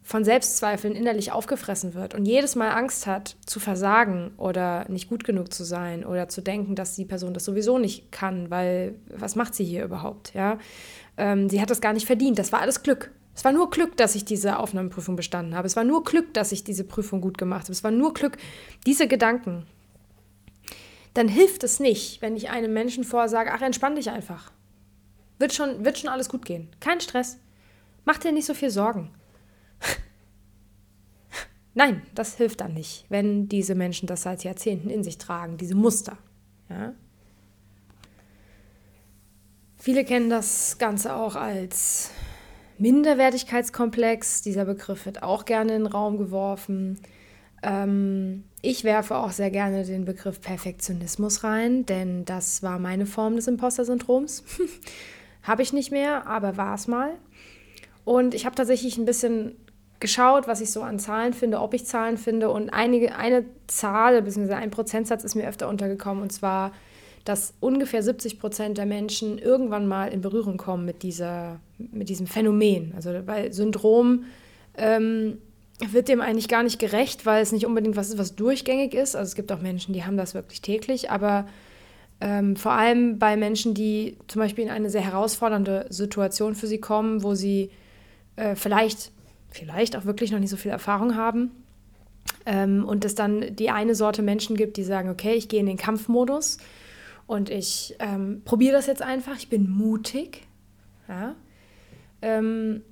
von 0.03 0.25
Selbstzweifeln 0.25 0.97
innerlich 0.97 1.31
aufgefressen 1.31 1.95
wird 1.95 2.15
und 2.15 2.25
jedes 2.25 2.57
Mal 2.57 2.71
Angst 2.71 3.07
hat, 3.07 3.37
zu 3.47 3.61
versagen 3.61 4.33
oder 4.37 4.85
nicht 4.89 5.09
gut 5.09 5.23
genug 5.23 5.53
zu 5.53 5.63
sein 5.65 6.05
oder 6.05 6.29
zu 6.29 6.41
denken, 6.41 6.75
dass 6.75 6.97
die 6.97 7.05
Person 7.05 7.35
das 7.35 7.45
sowieso 7.45 7.79
nicht 7.79 8.11
kann, 8.11 8.51
weil 8.51 8.97
was 9.17 9.37
macht 9.37 9.55
sie 9.55 9.65
hier 9.65 9.85
überhaupt? 9.85 10.35
Ja? 10.35 10.59
Ähm, 11.17 11.49
sie 11.49 11.61
hat 11.61 11.71
das 11.71 11.81
gar 11.81 11.93
nicht 11.93 12.07
verdient. 12.07 12.39
Das 12.39 12.51
war 12.51 12.63
alles 12.63 12.83
Glück. 12.83 13.13
Es 13.37 13.45
war 13.45 13.53
nur 13.53 13.71
Glück, 13.71 13.97
dass 13.97 14.17
ich 14.17 14.25
diese 14.25 14.59
Aufnahmeprüfung 14.59 15.15
bestanden 15.15 15.55
habe. 15.55 15.69
Es 15.69 15.77
war 15.77 15.85
nur 15.85 16.03
Glück, 16.03 16.35
dass 16.35 16.51
ich 16.51 16.65
diese 16.65 16.83
Prüfung 16.83 17.21
gut 17.21 17.39
gemacht 17.39 17.65
habe. 17.65 17.73
Es 17.73 17.85
war 17.85 17.93
nur 17.93 18.13
Glück. 18.13 18.39
Diese 18.87 19.07
Gedanken, 19.07 19.67
dann 21.15 21.29
hilft 21.29 21.63
es 21.63 21.79
nicht, 21.79 22.23
wenn 22.23 22.35
ich 22.35 22.51
einem 22.51 22.73
Menschen 22.73 23.05
vorsage, 23.05 23.53
ach, 23.53 23.63
entspann 23.63 23.95
dich 23.95 24.11
einfach. 24.11 24.51
Wird 25.39 25.55
schon, 25.55 25.85
wird 25.85 25.99
schon 25.99 26.11
alles 26.11 26.29
gut 26.29 26.45
gehen. 26.45 26.69
Kein 26.81 27.01
Stress. 27.01 27.39
Mach 28.05 28.19
dir 28.19 28.33
nicht 28.33 28.47
so 28.47 28.55
viel 28.55 28.71
Sorgen. 28.71 29.11
Nein, 31.75 32.03
das 32.15 32.37
hilft 32.37 32.61
dann 32.61 32.75
nicht, 32.75 33.07
wenn 33.09 33.49
diese 33.49 33.75
Menschen 33.75 34.07
das 34.07 34.23
seit 34.23 34.45
Jahrzehnten 34.45 34.91
in 34.91 35.05
sich 35.05 35.19
tragen, 35.19 35.57
diese 35.57 35.75
Muster. 35.75 36.19
Ja? 36.69 36.95
Viele 39.77 40.05
kennen 40.05 40.29
das 40.29 40.79
Ganze 40.79 41.15
auch 41.15 41.37
als 41.37 42.11
Minderwertigkeitskomplex. 42.79 44.43
Dieser 44.43 44.65
Begriff 44.65 45.07
wird 45.07 45.23
auch 45.23 45.45
gerne 45.45 45.75
in 45.77 45.85
den 45.85 45.93
Raum 45.93 46.19
geworfen. 46.19 46.99
Ähm, 47.63 48.45
ich 48.61 48.85
werfe 48.85 49.17
auch 49.17 49.31
sehr 49.31 49.51
gerne 49.51 49.85
den 49.85 50.05
Begriff 50.05 50.41
Perfektionismus 50.41 51.45
rein, 51.45 51.87
denn 51.87 52.25
das 52.25 52.63
war 52.63 52.79
meine 52.79 53.07
Form 53.07 53.37
des 53.37 53.47
Imposter-Syndroms. 53.47 54.43
habe 55.43 55.63
ich 55.63 55.73
nicht 55.73 55.91
mehr, 55.91 56.27
aber 56.27 56.57
war 56.57 56.75
es 56.75 56.87
mal. 56.87 57.13
Und 58.05 58.35
ich 58.35 58.47
habe 58.47 58.57
tatsächlich 58.57 58.97
ein 58.97 59.05
bisschen 59.05 59.57
geschaut, 60.01 60.47
was 60.47 60.61
ich 60.61 60.71
so 60.71 60.83
an 60.83 60.99
Zahlen 60.99 61.33
finde, 61.33 61.61
ob 61.61 61.75
ich 61.75 61.85
Zahlen 61.85 62.19
finde. 62.19 62.51
Und 62.51 62.71
einige, 62.71 63.17
eine 63.17 63.45
Zahl, 63.67 64.23
bzw. 64.23 64.55
ein 64.55 64.71
Prozentsatz 64.71 65.25
ist 65.25 65.35
mir 65.35 65.49
öfter 65.49 65.69
untergekommen, 65.69 66.23
und 66.23 66.31
zwar, 66.31 66.73
dass 67.25 67.55
ungefähr 67.61 68.03
70 68.03 68.39
Prozent 68.39 68.79
der 68.79 68.87
Menschen 68.87 69.39
irgendwann 69.39 69.87
mal 69.87 70.07
in 70.07 70.21
Berührung 70.21 70.57
kommen 70.57 70.85
mit, 70.85 71.03
dieser, 71.03 71.61
mit 71.77 72.09
diesem 72.09 72.27
Phänomen. 72.27 72.93
Also 72.97 73.13
bei 73.27 73.51
Syndrom 73.51 74.25
ähm, 74.77 75.39
wird 75.87 76.09
dem 76.09 76.21
eigentlich 76.21 76.49
gar 76.49 76.63
nicht 76.63 76.79
gerecht, 76.79 77.27
weil 77.27 77.43
es 77.43 77.53
nicht 77.53 77.67
unbedingt 77.67 77.97
was 77.97 78.09
ist, 78.09 78.19
was 78.19 78.37
durchgängig 78.37 78.95
ist. 78.95 79.15
Also 79.15 79.29
es 79.29 79.35
gibt 79.35 79.53
auch 79.53 79.61
Menschen, 79.61 79.93
die 79.93 80.05
haben 80.05 80.17
das 80.17 80.35
wirklich 80.35 80.63
täglich, 80.63 81.11
aber 81.11 81.47
ähm, 82.21 82.57
vor 82.57 82.73
allem 82.73 83.19
bei 83.19 83.37
Menschen, 83.37 83.75
die 83.75 84.17
zum 84.27 84.41
Beispiel 84.41 84.65
in 84.65 84.71
eine 84.71 84.91
sehr 84.91 85.03
herausfordernde 85.03 85.87
Situation 85.91 86.55
für 86.55 86.67
sie 86.67 86.79
kommen, 86.79 87.23
wo 87.23 87.35
sie 87.35 87.71
äh, 88.37 88.57
vielleicht, 88.57 89.13
vielleicht 89.51 89.97
auch 89.97 90.05
wirklich 90.05 90.33
noch 90.33 90.41
nicht 90.41 90.51
so 90.51 90.57
viel 90.57 90.73
Erfahrung 90.73 91.15
haben. 91.15 91.51
Ähm, 92.45 92.85
und 92.85 93.05
es 93.05 93.15
dann 93.15 93.55
die 93.55 93.71
eine 93.71 93.95
Sorte 93.95 94.23
Menschen 94.23 94.57
gibt, 94.57 94.77
die 94.77 94.85
sagen, 94.85 95.09
okay, 95.11 95.35
ich 95.35 95.49
gehe 95.49 95.61
in 95.61 95.67
den 95.67 95.77
Kampfmodus 95.77 96.59
und 97.27 97.51
ich 97.51 97.95
ähm, 98.01 98.43
probiere 98.45 98.73
das 98.73 98.87
jetzt 98.87 99.03
einfach, 99.03 99.37
ich 99.37 99.49
bin 99.49 99.71
mutig. 99.71 100.47
Ja? 101.09 101.35
Ähm, 102.23 102.83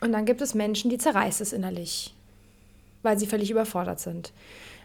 und 0.00 0.12
dann 0.12 0.24
gibt 0.24 0.40
es 0.40 0.54
Menschen, 0.54 0.90
die 0.90 0.98
zerreißen 0.98 1.42
es 1.44 1.52
innerlich, 1.52 2.14
weil 3.02 3.18
sie 3.18 3.26
völlig 3.26 3.50
überfordert 3.50 4.00
sind. 4.00 4.32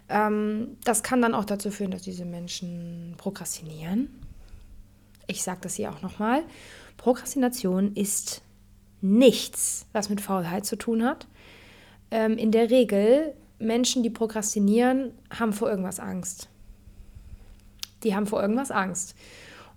Ähm, 0.10 0.78
das 0.84 1.04
kann 1.04 1.22
dann 1.22 1.34
auch 1.34 1.46
dazu 1.46 1.72
führen, 1.72 1.92
dass 1.92 2.04
diese 2.04 2.26
Menschen 2.26 3.16
prokrastinieren. 3.18 4.10
Ich 5.28 5.44
sage 5.44 5.60
das 5.62 5.76
hier 5.76 5.92
auch 5.92 6.02
nochmal. 6.02 6.44
Prokrastination 6.98 7.94
ist 7.96 8.42
nichts, 9.02 9.88
was 9.94 10.10
mit 10.10 10.22
Faulheit 10.22 10.66
zu 10.66 10.76
tun 10.76 11.04
hat. 11.04 11.28
Ähm, 12.12 12.38
in 12.38 12.52
der 12.52 12.70
Regel, 12.70 13.34
Menschen, 13.60 14.04
die 14.04 14.10
prokrastinieren, 14.10 15.12
haben 15.32 15.54
vor 15.54 15.70
irgendwas 15.70 16.00
Angst. 16.00 16.50
Die 18.04 18.16
haben 18.16 18.28
vor 18.28 18.42
irgendwas 18.42 18.72
Angst. 18.72 19.16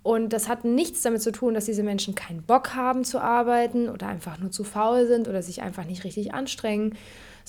Und 0.03 0.31
das 0.31 0.47
hat 0.47 0.63
nichts 0.63 1.01
damit 1.01 1.21
zu 1.21 1.31
tun, 1.31 1.53
dass 1.53 1.65
diese 1.65 1.83
Menschen 1.83 2.15
keinen 2.15 2.43
Bock 2.43 2.73
haben 2.73 3.03
zu 3.03 3.19
arbeiten 3.19 3.89
oder 3.89 4.07
einfach 4.07 4.39
nur 4.39 4.51
zu 4.51 4.63
faul 4.63 5.07
sind 5.07 5.27
oder 5.27 5.41
sich 5.41 5.61
einfach 5.61 5.85
nicht 5.85 6.03
richtig 6.03 6.33
anstrengen, 6.33 6.95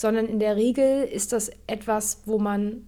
sondern 0.00 0.26
in 0.26 0.38
der 0.38 0.56
Regel 0.56 1.04
ist 1.04 1.32
das 1.32 1.50
etwas, 1.66 2.22
wo 2.24 2.38
man 2.38 2.86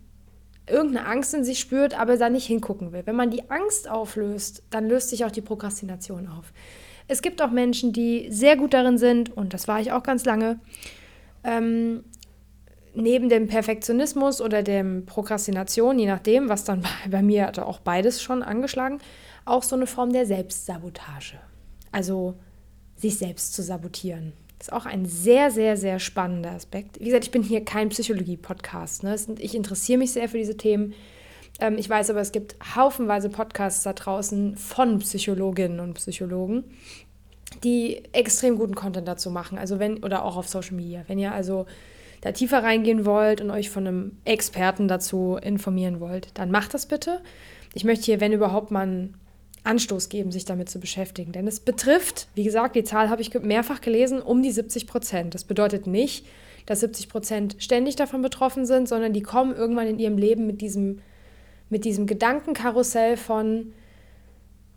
irgendeine 0.66 1.06
Angst 1.06 1.34
in 1.34 1.44
sich 1.44 1.58
spürt, 1.58 1.98
aber 1.98 2.16
da 2.16 2.30
nicht 2.30 2.46
hingucken 2.46 2.92
will. 2.92 3.02
Wenn 3.04 3.16
man 3.16 3.30
die 3.30 3.50
Angst 3.50 3.90
auflöst, 3.90 4.62
dann 4.70 4.88
löst 4.88 5.10
sich 5.10 5.26
auch 5.26 5.30
die 5.30 5.42
Prokrastination 5.42 6.26
auf. 6.26 6.54
Es 7.08 7.20
gibt 7.20 7.42
auch 7.42 7.50
Menschen, 7.50 7.92
die 7.92 8.28
sehr 8.30 8.56
gut 8.56 8.72
darin 8.72 8.96
sind, 8.96 9.36
und 9.36 9.52
das 9.52 9.68
war 9.68 9.78
ich 9.78 9.92
auch 9.92 10.02
ganz 10.02 10.24
lange, 10.24 10.58
ähm, 11.44 12.04
neben 12.94 13.28
dem 13.28 13.46
Perfektionismus 13.46 14.40
oder 14.40 14.62
dem 14.62 15.04
Prokrastination, 15.04 15.98
je 15.98 16.06
nachdem, 16.06 16.48
was 16.48 16.64
dann 16.64 16.80
bei, 16.80 16.88
bei 17.10 17.22
mir 17.22 17.46
hatte 17.46 17.66
auch 17.66 17.80
beides 17.80 18.22
schon 18.22 18.42
angeschlagen, 18.42 19.00
auch 19.44 19.64
so 19.64 19.76
eine 19.76 19.86
Form 19.86 20.14
der 20.14 20.24
Selbstsabotage. 20.24 21.38
Also 21.90 22.36
sich 22.96 23.18
selbst 23.18 23.52
zu 23.52 23.62
sabotieren. 23.62 24.32
Das 24.62 24.68
ist 24.68 24.74
auch 24.74 24.86
ein 24.86 25.06
sehr, 25.06 25.50
sehr, 25.50 25.76
sehr 25.76 25.98
spannender 25.98 26.52
Aspekt. 26.52 27.00
Wie 27.00 27.06
gesagt, 27.06 27.24
ich 27.24 27.32
bin 27.32 27.42
hier 27.42 27.64
kein 27.64 27.88
Psychologie-Podcast. 27.88 29.02
Ne? 29.02 29.16
Ich 29.40 29.56
interessiere 29.56 29.98
mich 29.98 30.12
sehr 30.12 30.28
für 30.28 30.38
diese 30.38 30.56
Themen. 30.56 30.94
Ähm, 31.58 31.78
ich 31.78 31.90
weiß 31.90 32.10
aber, 32.10 32.20
es 32.20 32.30
gibt 32.30 32.54
haufenweise 32.76 33.28
Podcasts 33.28 33.82
da 33.82 33.92
draußen 33.92 34.56
von 34.56 35.00
Psychologinnen 35.00 35.80
und 35.80 35.94
Psychologen, 35.94 36.62
die 37.64 38.04
extrem 38.12 38.56
guten 38.56 38.76
Content 38.76 39.08
dazu 39.08 39.32
machen. 39.32 39.58
Also 39.58 39.80
wenn, 39.80 40.04
oder 40.04 40.24
auch 40.24 40.36
auf 40.36 40.46
Social 40.46 40.76
Media. 40.76 41.02
Wenn 41.08 41.18
ihr 41.18 41.32
also 41.32 41.66
da 42.20 42.30
tiefer 42.30 42.62
reingehen 42.62 43.04
wollt 43.04 43.40
und 43.40 43.50
euch 43.50 43.68
von 43.68 43.84
einem 43.84 44.18
Experten 44.24 44.86
dazu 44.86 45.40
informieren 45.42 45.98
wollt, 45.98 46.38
dann 46.38 46.52
macht 46.52 46.72
das 46.72 46.86
bitte. 46.86 47.20
Ich 47.74 47.82
möchte 47.82 48.04
hier, 48.04 48.20
wenn 48.20 48.32
überhaupt, 48.32 48.70
mal 48.70 48.82
einen 48.82 49.14
Anstoß 49.64 50.08
geben, 50.08 50.32
sich 50.32 50.44
damit 50.44 50.68
zu 50.68 50.80
beschäftigen. 50.80 51.32
Denn 51.32 51.46
es 51.46 51.60
betrifft, 51.60 52.28
wie 52.34 52.44
gesagt, 52.44 52.74
die 52.74 52.84
Zahl 52.84 53.10
habe 53.10 53.22
ich 53.22 53.32
mehrfach 53.34 53.80
gelesen, 53.80 54.20
um 54.20 54.42
die 54.42 54.50
70 54.50 54.86
Prozent. 54.86 55.34
Das 55.34 55.44
bedeutet 55.44 55.86
nicht, 55.86 56.26
dass 56.66 56.80
70 56.80 57.08
Prozent 57.08 57.56
ständig 57.58 57.96
davon 57.96 58.22
betroffen 58.22 58.66
sind, 58.66 58.88
sondern 58.88 59.12
die 59.12 59.22
kommen 59.22 59.54
irgendwann 59.54 59.86
in 59.86 59.98
ihrem 59.98 60.18
Leben 60.18 60.46
mit 60.46 60.60
diesem, 60.60 61.00
mit 61.70 61.84
diesem 61.84 62.06
Gedankenkarussell 62.06 63.16
von, 63.16 63.72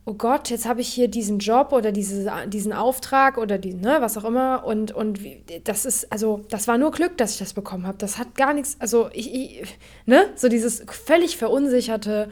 oh 0.06 0.14
Gott, 0.14 0.52
jetzt 0.52 0.68
habe 0.68 0.82
ich 0.82 0.88
hier 0.88 1.08
diesen 1.08 1.40
Job 1.40 1.72
oder 1.72 1.92
diese, 1.92 2.32
diesen 2.48 2.74
Auftrag 2.74 3.40
oder 3.40 3.58
die, 3.58 3.74
ne, 3.74 3.98
was 4.00 4.18
auch 4.18 4.24
immer. 4.24 4.64
Und, 4.66 4.92
und 4.92 5.20
das 5.64 5.86
ist, 5.86 6.12
also, 6.12 6.42
das 6.50 6.68
war 6.68 6.78
nur 6.78 6.92
Glück, 6.92 7.18
dass 7.18 7.34
ich 7.34 7.40
das 7.40 7.54
bekommen 7.54 7.88
habe. 7.88 7.98
Das 7.98 8.20
hat 8.20 8.36
gar 8.36 8.54
nichts, 8.54 8.78
also 8.80 9.10
ich, 9.14 9.34
ich 9.34 9.78
ne, 10.06 10.30
so 10.36 10.48
dieses 10.48 10.84
völlig 10.88 11.38
verunsicherte, 11.38 12.30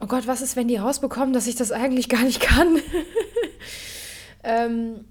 oh 0.00 0.06
Gott, 0.06 0.26
was 0.26 0.42
ist, 0.42 0.56
wenn 0.56 0.68
die 0.68 0.76
rausbekommen, 0.76 1.32
dass 1.32 1.46
ich 1.46 1.56
das 1.56 1.72
eigentlich 1.72 2.08
gar 2.08 2.24
nicht 2.24 2.40
kann? 2.40 2.78
ähm, 4.44 5.04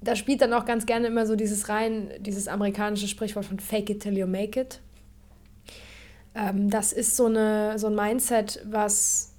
da 0.00 0.16
spielt 0.16 0.42
dann 0.42 0.52
auch 0.52 0.66
ganz 0.66 0.86
gerne 0.86 1.06
immer 1.06 1.26
so 1.26 1.36
dieses 1.36 1.68
rein, 1.68 2.10
dieses 2.18 2.48
amerikanische 2.48 3.08
Sprichwort 3.08 3.46
von 3.46 3.58
Fake 3.58 3.90
it 3.90 4.02
till 4.02 4.16
you 4.16 4.26
make 4.26 4.60
it. 4.60 4.80
Ähm, 6.34 6.68
das 6.68 6.92
ist 6.92 7.16
so, 7.16 7.26
eine, 7.26 7.78
so 7.78 7.86
ein 7.86 7.94
Mindset, 7.94 8.60
was 8.64 9.32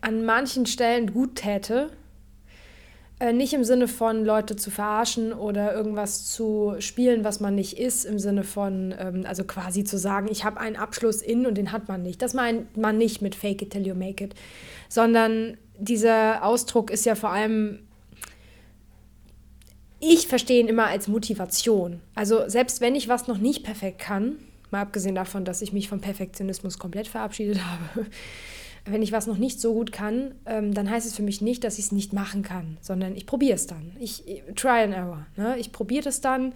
an 0.00 0.24
manchen 0.24 0.66
Stellen 0.66 1.12
gut 1.12 1.36
täte, 1.36 1.90
äh, 3.18 3.32
nicht 3.32 3.54
im 3.54 3.64
Sinne 3.64 3.88
von 3.88 4.24
Leute 4.24 4.56
zu 4.56 4.70
verarschen 4.70 5.32
oder 5.32 5.74
irgendwas 5.74 6.26
zu 6.26 6.74
spielen, 6.80 7.24
was 7.24 7.40
man 7.40 7.54
nicht 7.54 7.78
ist, 7.78 8.04
im 8.04 8.18
Sinne 8.18 8.44
von, 8.44 8.94
ähm, 8.98 9.24
also 9.26 9.44
quasi 9.44 9.84
zu 9.84 9.96
sagen, 9.96 10.28
ich 10.30 10.44
habe 10.44 10.60
einen 10.60 10.76
Abschluss 10.76 11.22
in 11.22 11.46
und 11.46 11.56
den 11.56 11.72
hat 11.72 11.88
man 11.88 12.02
nicht. 12.02 12.20
Das 12.20 12.34
meint 12.34 12.76
man 12.76 12.98
nicht 12.98 13.22
mit 13.22 13.34
Fake 13.34 13.62
it 13.62 13.70
till 13.70 13.86
you 13.86 13.94
make 13.94 14.22
it, 14.22 14.34
sondern 14.90 15.56
dieser 15.78 16.44
Ausdruck 16.44 16.90
ist 16.90 17.06
ja 17.06 17.14
vor 17.14 17.30
allem, 17.30 17.78
ich 19.98 20.28
verstehe 20.28 20.60
ihn 20.60 20.68
immer 20.68 20.86
als 20.86 21.08
Motivation. 21.08 22.00
Also 22.14 22.48
selbst 22.48 22.82
wenn 22.82 22.94
ich 22.94 23.08
was 23.08 23.28
noch 23.28 23.38
nicht 23.38 23.64
perfekt 23.64 23.98
kann, 23.98 24.36
mal 24.70 24.82
abgesehen 24.82 25.14
davon, 25.14 25.46
dass 25.46 25.62
ich 25.62 25.72
mich 25.72 25.88
vom 25.88 26.00
Perfektionismus 26.00 26.78
komplett 26.78 27.08
verabschiedet 27.08 27.60
habe, 27.94 28.06
wenn 28.86 29.02
ich 29.02 29.12
was 29.12 29.26
noch 29.26 29.38
nicht 29.38 29.60
so 29.60 29.74
gut 29.74 29.92
kann, 29.92 30.34
ähm, 30.46 30.72
dann 30.72 30.88
heißt 30.88 31.06
es 31.06 31.14
für 31.14 31.22
mich 31.22 31.40
nicht, 31.40 31.64
dass 31.64 31.78
ich 31.78 31.86
es 31.86 31.92
nicht 31.92 32.12
machen 32.12 32.42
kann, 32.42 32.78
sondern 32.80 33.16
ich 33.16 33.26
probiere 33.26 33.56
es 33.56 33.66
dann. 33.66 33.96
Ich, 33.98 34.22
try 34.54 34.82
and 34.82 34.94
error. 34.94 35.26
Ne? 35.36 35.58
Ich 35.58 35.72
probiere 35.72 36.08
es 36.08 36.20
dann 36.20 36.54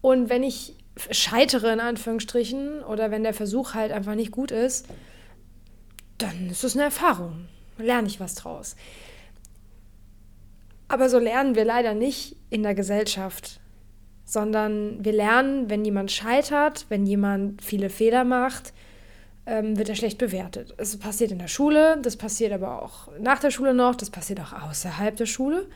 und 0.00 0.28
wenn 0.28 0.42
ich 0.42 0.76
scheitere 1.10 1.72
in 1.72 1.80
Anführungsstrichen 1.80 2.82
oder 2.82 3.10
wenn 3.10 3.24
der 3.24 3.34
Versuch 3.34 3.74
halt 3.74 3.90
einfach 3.90 4.14
nicht 4.14 4.30
gut 4.30 4.50
ist, 4.50 4.86
dann 6.18 6.50
ist 6.50 6.62
es 6.62 6.74
eine 6.74 6.84
Erfahrung. 6.84 7.46
Lerne 7.78 8.06
ich 8.06 8.20
was 8.20 8.34
draus. 8.34 8.76
Aber 10.86 11.08
so 11.08 11.18
lernen 11.18 11.54
wir 11.54 11.64
leider 11.64 11.94
nicht 11.94 12.36
in 12.50 12.62
der 12.62 12.74
Gesellschaft, 12.74 13.60
sondern 14.24 15.04
wir 15.04 15.12
lernen, 15.12 15.70
wenn 15.70 15.84
jemand 15.84 16.12
scheitert, 16.12 16.86
wenn 16.88 17.06
jemand 17.06 17.62
viele 17.62 17.90
Fehler 17.90 18.24
macht, 18.24 18.72
ähm, 19.46 19.76
wird 19.76 19.88
er 19.88 19.94
schlecht 19.94 20.18
bewertet. 20.18 20.74
Es 20.76 20.96
passiert 20.96 21.30
in 21.30 21.38
der 21.38 21.48
Schule, 21.48 21.98
das 22.02 22.16
passiert 22.16 22.52
aber 22.52 22.82
auch 22.82 23.08
nach 23.20 23.38
der 23.38 23.50
Schule 23.50 23.74
noch, 23.74 23.94
das 23.94 24.10
passiert 24.10 24.40
auch 24.40 24.52
außerhalb 24.68 25.16
der 25.16 25.26
Schule. 25.26 25.66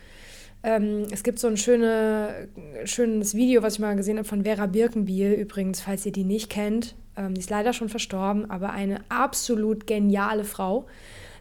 Ähm, 0.63 1.05
es 1.11 1.23
gibt 1.23 1.39
so 1.39 1.47
ein 1.47 1.57
schöne, 1.57 2.49
schönes 2.85 3.35
Video, 3.35 3.63
was 3.63 3.75
ich 3.75 3.81
mal 3.81 3.95
gesehen 3.95 4.19
habe 4.19 4.27
von 4.27 4.45
Vera 4.45 4.67
Birkenbiel, 4.67 5.33
übrigens, 5.33 5.81
falls 5.81 6.05
ihr 6.05 6.13
die 6.13 6.25
nicht 6.25 6.51
kennt. 6.51 6.97
Ähm, 7.17 7.35
die 7.35 7.41
ist 7.41 7.51
leider 7.51 7.73
schon 7.73 7.89
verstorben, 7.89 8.51
aber 8.51 8.71
eine 8.71 9.01
absolut 9.09 9.87
geniale 9.87 10.45
Frau. 10.45 10.87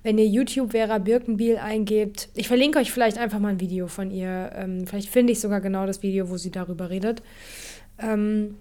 Wenn 0.03 0.19
ihr 0.19 0.27
YouTube 0.27 0.71
Vera 0.71 0.99
Birkenbiel 0.99 1.57
eingebt, 1.57 2.29
ich 2.35 2.47
verlinke 2.47 2.79
euch 2.79 2.91
vielleicht 2.91 3.17
einfach 3.17 3.39
mal 3.39 3.49
ein 3.49 3.59
Video 3.59 3.87
von 3.87 4.11
ihr. 4.11 4.51
Ähm, 4.55 4.85
vielleicht 4.85 5.09
finde 5.09 5.33
ich 5.33 5.39
sogar 5.39 5.61
genau 5.61 5.87
das 5.87 6.03
Video, 6.03 6.29
wo 6.29 6.37
sie 6.37 6.51
darüber 6.51 6.89
redet. 6.89 7.23
Ähm, 7.99 8.55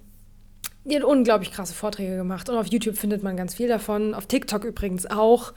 die 0.87 0.97
hat 0.97 1.05
unglaublich 1.05 1.51
krasse 1.51 1.75
Vorträge 1.75 2.17
gemacht 2.17 2.49
und 2.49 2.57
auf 2.57 2.67
YouTube 2.67 2.97
findet 2.97 3.23
man 3.23 3.37
ganz 3.37 3.55
viel 3.55 3.69
davon, 3.69 4.15
auf 4.15 4.27
TikTok 4.27 4.65
übrigens 4.65 5.07
auch. 5.07 5.53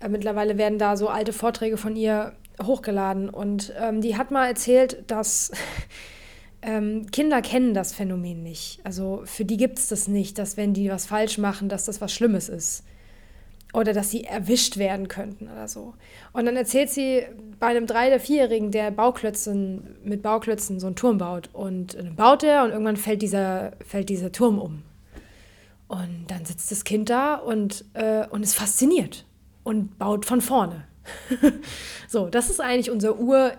Äh, 0.00 0.08
mittlerweile 0.08 0.58
werden 0.58 0.78
da 0.78 0.96
so 0.96 1.08
alte 1.08 1.32
Vorträge 1.32 1.76
von 1.76 1.96
ihr 1.96 2.32
hochgeladen 2.62 3.28
und 3.28 3.72
ähm, 3.78 4.00
die 4.00 4.16
hat 4.16 4.30
mal 4.30 4.46
erzählt, 4.46 5.04
dass 5.08 5.52
ähm, 6.62 7.10
Kinder 7.10 7.42
kennen 7.42 7.74
das 7.74 7.92
Phänomen 7.92 8.42
nicht. 8.42 8.80
Also 8.84 9.22
für 9.24 9.44
die 9.44 9.56
gibt 9.56 9.78
es 9.78 9.88
das 9.88 10.08
nicht, 10.08 10.38
dass 10.38 10.56
wenn 10.56 10.74
die 10.74 10.90
was 10.90 11.06
falsch 11.06 11.38
machen, 11.38 11.68
dass 11.68 11.84
das 11.84 12.00
was 12.00 12.12
Schlimmes 12.12 12.48
ist. 12.48 12.84
Oder 13.72 13.92
dass 13.92 14.10
sie 14.10 14.24
erwischt 14.24 14.78
werden 14.78 15.08
könnten 15.08 15.48
oder 15.48 15.68
so. 15.68 15.94
Und 16.32 16.46
dann 16.46 16.56
erzählt 16.56 16.88
sie 16.88 17.24
bei 17.58 17.66
einem 17.66 17.86
Drei- 17.86 18.08
oder 18.08 18.20
Vierjährigen, 18.20 18.70
der 18.70 18.90
Bauklötzen, 18.90 19.96
mit 20.04 20.22
Bauklötzen 20.22 20.80
so 20.80 20.86
einen 20.86 20.96
Turm 20.96 21.18
baut. 21.18 21.50
Und 21.52 21.94
dann 21.94 22.16
baut 22.16 22.42
er 22.42 22.64
und 22.64 22.70
irgendwann 22.70 22.96
fällt 22.96 23.22
dieser, 23.22 23.72
fällt 23.84 24.08
dieser 24.08 24.32
Turm 24.32 24.58
um. 24.58 24.82
Und 25.88 26.26
dann 26.28 26.44
sitzt 26.44 26.70
das 26.70 26.84
Kind 26.84 27.10
da 27.10 27.34
und, 27.34 27.84
äh, 27.94 28.26
und 28.28 28.42
ist 28.42 28.54
fasziniert 28.54 29.24
und 29.62 29.98
baut 29.98 30.24
von 30.24 30.40
vorne. 30.40 30.84
so, 32.08 32.28
das 32.28 32.50
ist 32.50 32.60
eigentlich 32.60 32.90
unser, 32.90 33.18
Ur, 33.18 33.52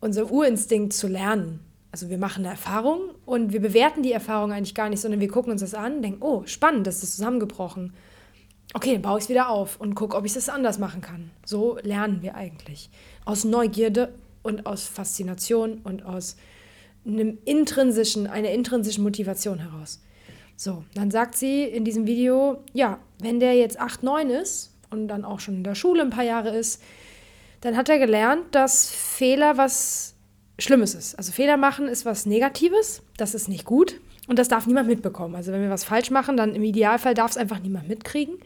unser 0.00 0.30
Urinstinkt 0.30 0.92
zu 0.92 1.08
lernen. 1.08 1.60
Also 1.92 2.10
wir 2.10 2.18
machen 2.18 2.44
eine 2.44 2.52
Erfahrung 2.52 3.00
und 3.24 3.52
wir 3.52 3.60
bewerten 3.60 4.02
die 4.02 4.12
Erfahrung 4.12 4.52
eigentlich 4.52 4.74
gar 4.74 4.90
nicht, 4.90 5.00
sondern 5.00 5.20
wir 5.20 5.28
gucken 5.28 5.52
uns 5.52 5.62
das 5.62 5.72
an, 5.72 6.02
denken, 6.02 6.22
oh, 6.22 6.42
spannend, 6.44 6.86
das 6.86 7.02
ist 7.02 7.16
zusammengebrochen. 7.16 7.94
Okay, 8.76 8.92
dann 8.92 9.00
baue 9.00 9.16
ich 9.16 9.24
es 9.24 9.30
wieder 9.30 9.48
auf 9.48 9.80
und 9.80 9.94
gucke, 9.94 10.14
ob 10.14 10.26
ich 10.26 10.36
es 10.36 10.50
anders 10.50 10.78
machen 10.78 11.00
kann. 11.00 11.30
So 11.46 11.78
lernen 11.80 12.20
wir 12.20 12.34
eigentlich. 12.34 12.90
Aus 13.24 13.42
Neugierde 13.44 14.12
und 14.42 14.66
aus 14.66 14.86
Faszination 14.86 15.80
und 15.82 16.04
aus 16.04 16.36
einem 17.06 17.38
intrinsischen, 17.46 18.26
einer 18.26 18.50
intrinsischen 18.50 19.02
Motivation 19.02 19.60
heraus. 19.60 20.02
So, 20.56 20.84
dann 20.92 21.10
sagt 21.10 21.36
sie 21.36 21.64
in 21.64 21.86
diesem 21.86 22.06
Video, 22.06 22.62
ja, 22.74 22.98
wenn 23.18 23.40
der 23.40 23.54
jetzt 23.54 23.80
8, 23.80 24.02
9 24.02 24.28
ist 24.28 24.74
und 24.90 25.08
dann 25.08 25.24
auch 25.24 25.40
schon 25.40 25.54
in 25.54 25.64
der 25.64 25.74
Schule 25.74 26.02
ein 26.02 26.10
paar 26.10 26.24
Jahre 26.24 26.54
ist, 26.54 26.82
dann 27.62 27.78
hat 27.78 27.88
er 27.88 27.98
gelernt, 27.98 28.54
dass 28.54 28.90
Fehler 28.90 29.56
was 29.56 30.16
Schlimmes 30.58 30.94
ist. 30.94 31.14
Also 31.14 31.32
Fehler 31.32 31.56
machen 31.56 31.88
ist 31.88 32.04
was 32.04 32.26
Negatives, 32.26 33.00
das 33.16 33.34
ist 33.34 33.48
nicht 33.48 33.64
gut 33.64 33.98
und 34.28 34.38
das 34.38 34.48
darf 34.48 34.66
niemand 34.66 34.86
mitbekommen. 34.86 35.34
Also 35.34 35.50
wenn 35.50 35.62
wir 35.62 35.70
was 35.70 35.84
falsch 35.84 36.10
machen, 36.10 36.36
dann 36.36 36.54
im 36.54 36.62
Idealfall 36.62 37.14
darf 37.14 37.30
es 37.30 37.38
einfach 37.38 37.60
niemand 37.60 37.88
mitkriegen. 37.88 38.38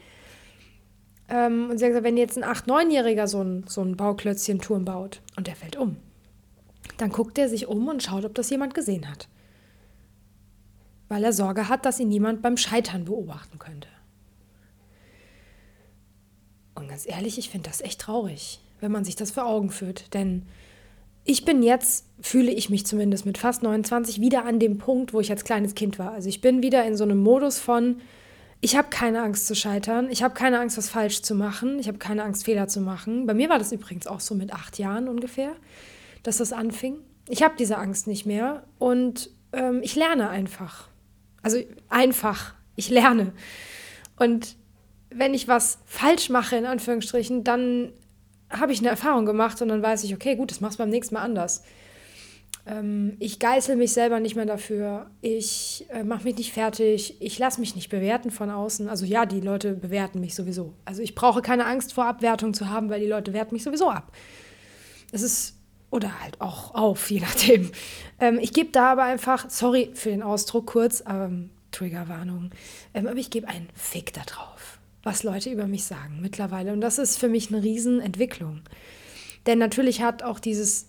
Ähm, 1.31 1.69
und 1.69 1.77
sie 1.77 1.85
hat 1.85 1.91
gesagt, 1.91 2.05
wenn 2.05 2.17
jetzt 2.17 2.37
ein 2.37 2.43
8-, 2.43 2.67
9-Jähriger 2.67 3.25
so 3.25 3.41
ein, 3.41 3.63
so 3.67 3.81
ein 3.81 3.95
Bauklötzchen-Turm 3.95 4.83
baut 4.83 5.21
und 5.37 5.47
der 5.47 5.55
fällt 5.55 5.77
um, 5.77 5.95
dann 6.97 7.09
guckt 7.09 7.37
er 7.37 7.47
sich 7.47 7.67
um 7.67 7.87
und 7.87 8.03
schaut, 8.03 8.25
ob 8.25 8.35
das 8.35 8.49
jemand 8.49 8.73
gesehen 8.73 9.09
hat. 9.09 9.29
Weil 11.07 11.23
er 11.23 11.33
Sorge 11.33 11.69
hat, 11.69 11.85
dass 11.85 11.99
ihn 11.99 12.09
niemand 12.09 12.41
beim 12.41 12.57
Scheitern 12.57 13.05
beobachten 13.05 13.59
könnte. 13.59 13.87
Und 16.75 16.89
ganz 16.89 17.07
ehrlich, 17.07 17.37
ich 17.37 17.49
finde 17.49 17.69
das 17.69 17.81
echt 17.81 18.01
traurig, 18.01 18.59
wenn 18.81 18.91
man 18.91 19.05
sich 19.05 19.15
das 19.15 19.31
vor 19.31 19.45
Augen 19.45 19.69
führt. 19.69 20.13
Denn 20.13 20.47
ich 21.23 21.45
bin 21.45 21.63
jetzt, 21.63 22.05
fühle 22.21 22.51
ich 22.51 22.69
mich 22.69 22.85
zumindest 22.85 23.25
mit 23.25 23.37
fast 23.37 23.63
29, 23.63 24.19
wieder 24.19 24.45
an 24.45 24.59
dem 24.59 24.79
Punkt, 24.79 25.13
wo 25.13 25.21
ich 25.21 25.31
als 25.31 25.45
kleines 25.45 25.75
Kind 25.75 25.97
war. 25.97 26.11
Also 26.11 26.27
ich 26.27 26.41
bin 26.41 26.61
wieder 26.61 26.83
in 26.85 26.97
so 26.97 27.03
einem 27.03 27.19
Modus 27.19 27.59
von, 27.59 28.01
ich 28.61 28.75
habe 28.75 28.89
keine 28.89 29.23
Angst 29.23 29.47
zu 29.47 29.55
scheitern, 29.55 30.09
ich 30.11 30.21
habe 30.21 30.35
keine 30.35 30.59
Angst, 30.59 30.77
was 30.77 30.87
falsch 30.87 31.23
zu 31.23 31.33
machen, 31.33 31.79
ich 31.79 31.87
habe 31.87 31.97
keine 31.97 32.23
Angst, 32.23 32.45
Fehler 32.45 32.67
zu 32.67 32.79
machen. 32.79 33.25
Bei 33.25 33.33
mir 33.33 33.49
war 33.49 33.57
das 33.57 33.71
übrigens 33.71 34.05
auch 34.05 34.19
so 34.19 34.35
mit 34.35 34.53
acht 34.53 34.77
Jahren 34.77 35.07
ungefähr, 35.07 35.55
dass 36.21 36.37
das 36.37 36.53
anfing. 36.53 36.99
Ich 37.27 37.41
habe 37.41 37.55
diese 37.57 37.77
Angst 37.77 38.05
nicht 38.05 38.27
mehr 38.27 38.63
und 38.77 39.31
ähm, 39.51 39.81
ich 39.81 39.95
lerne 39.95 40.29
einfach. 40.29 40.87
Also 41.41 41.57
einfach, 41.89 42.53
ich 42.75 42.89
lerne. 42.89 43.33
Und 44.17 44.55
wenn 45.09 45.33
ich 45.33 45.47
was 45.47 45.79
falsch 45.85 46.29
mache, 46.29 46.55
in 46.55 46.65
Anführungsstrichen, 46.65 47.43
dann 47.43 47.91
habe 48.51 48.73
ich 48.73 48.79
eine 48.79 48.89
Erfahrung 48.89 49.25
gemacht 49.25 49.59
und 49.63 49.69
dann 49.69 49.81
weiß 49.81 50.03
ich, 50.03 50.13
okay, 50.13 50.35
gut, 50.35 50.51
das 50.51 50.61
machst 50.61 50.77
du 50.77 50.83
beim 50.83 50.89
nächsten 50.89 51.15
Mal 51.15 51.23
anders. 51.23 51.63
Ähm, 52.65 53.15
ich 53.19 53.39
geißel 53.39 53.75
mich 53.75 53.93
selber 53.93 54.19
nicht 54.19 54.35
mehr 54.35 54.45
dafür. 54.45 55.09
Ich 55.21 55.85
äh, 55.89 56.03
mache 56.03 56.23
mich 56.23 56.37
nicht 56.37 56.53
fertig. 56.53 57.21
Ich 57.21 57.37
lasse 57.39 57.59
mich 57.59 57.75
nicht 57.75 57.89
bewerten 57.89 58.31
von 58.31 58.49
außen. 58.49 58.89
Also 58.89 59.05
ja, 59.05 59.25
die 59.25 59.41
Leute 59.41 59.73
bewerten 59.73 60.19
mich 60.19 60.35
sowieso. 60.35 60.73
Also 60.85 61.01
ich 61.01 61.15
brauche 61.15 61.41
keine 61.41 61.65
Angst 61.65 61.93
vor 61.93 62.05
Abwertung 62.05 62.53
zu 62.53 62.69
haben, 62.69 62.89
weil 62.89 62.99
die 62.99 63.07
Leute 63.07 63.33
werten 63.33 63.55
mich 63.55 63.63
sowieso 63.63 63.89
ab. 63.89 64.11
Es 65.11 65.21
ist, 65.21 65.55
oder 65.89 66.21
halt 66.21 66.39
auch 66.39 66.73
auf, 66.73 67.09
je 67.11 67.19
nachdem. 67.19 67.71
Ähm, 68.19 68.39
ich 68.39 68.53
gebe 68.53 68.71
da 68.71 68.91
aber 68.93 69.03
einfach, 69.03 69.49
sorry 69.49 69.91
für 69.93 70.09
den 70.09 70.23
Ausdruck 70.23 70.67
kurz, 70.67 71.03
ähm, 71.07 71.49
Triggerwarnung, 71.71 72.51
ähm, 72.93 73.07
aber 73.07 73.17
ich 73.17 73.29
gebe 73.29 73.47
einen 73.47 73.69
Fick 73.73 74.13
da 74.13 74.21
drauf 74.21 74.79
was 75.03 75.23
Leute 75.23 75.49
über 75.49 75.67
mich 75.67 75.83
sagen 75.83 76.19
mittlerweile. 76.21 76.73
Und 76.73 76.81
das 76.81 76.97
ist 76.97 77.17
für 77.17 77.29
mich 77.29 77.51
eine 77.51 77.63
Riesenentwicklung. 77.63 78.61
Denn 79.45 79.57
natürlich 79.57 80.01
hat 80.01 80.23
auch 80.23 80.39
dieses 80.39 80.87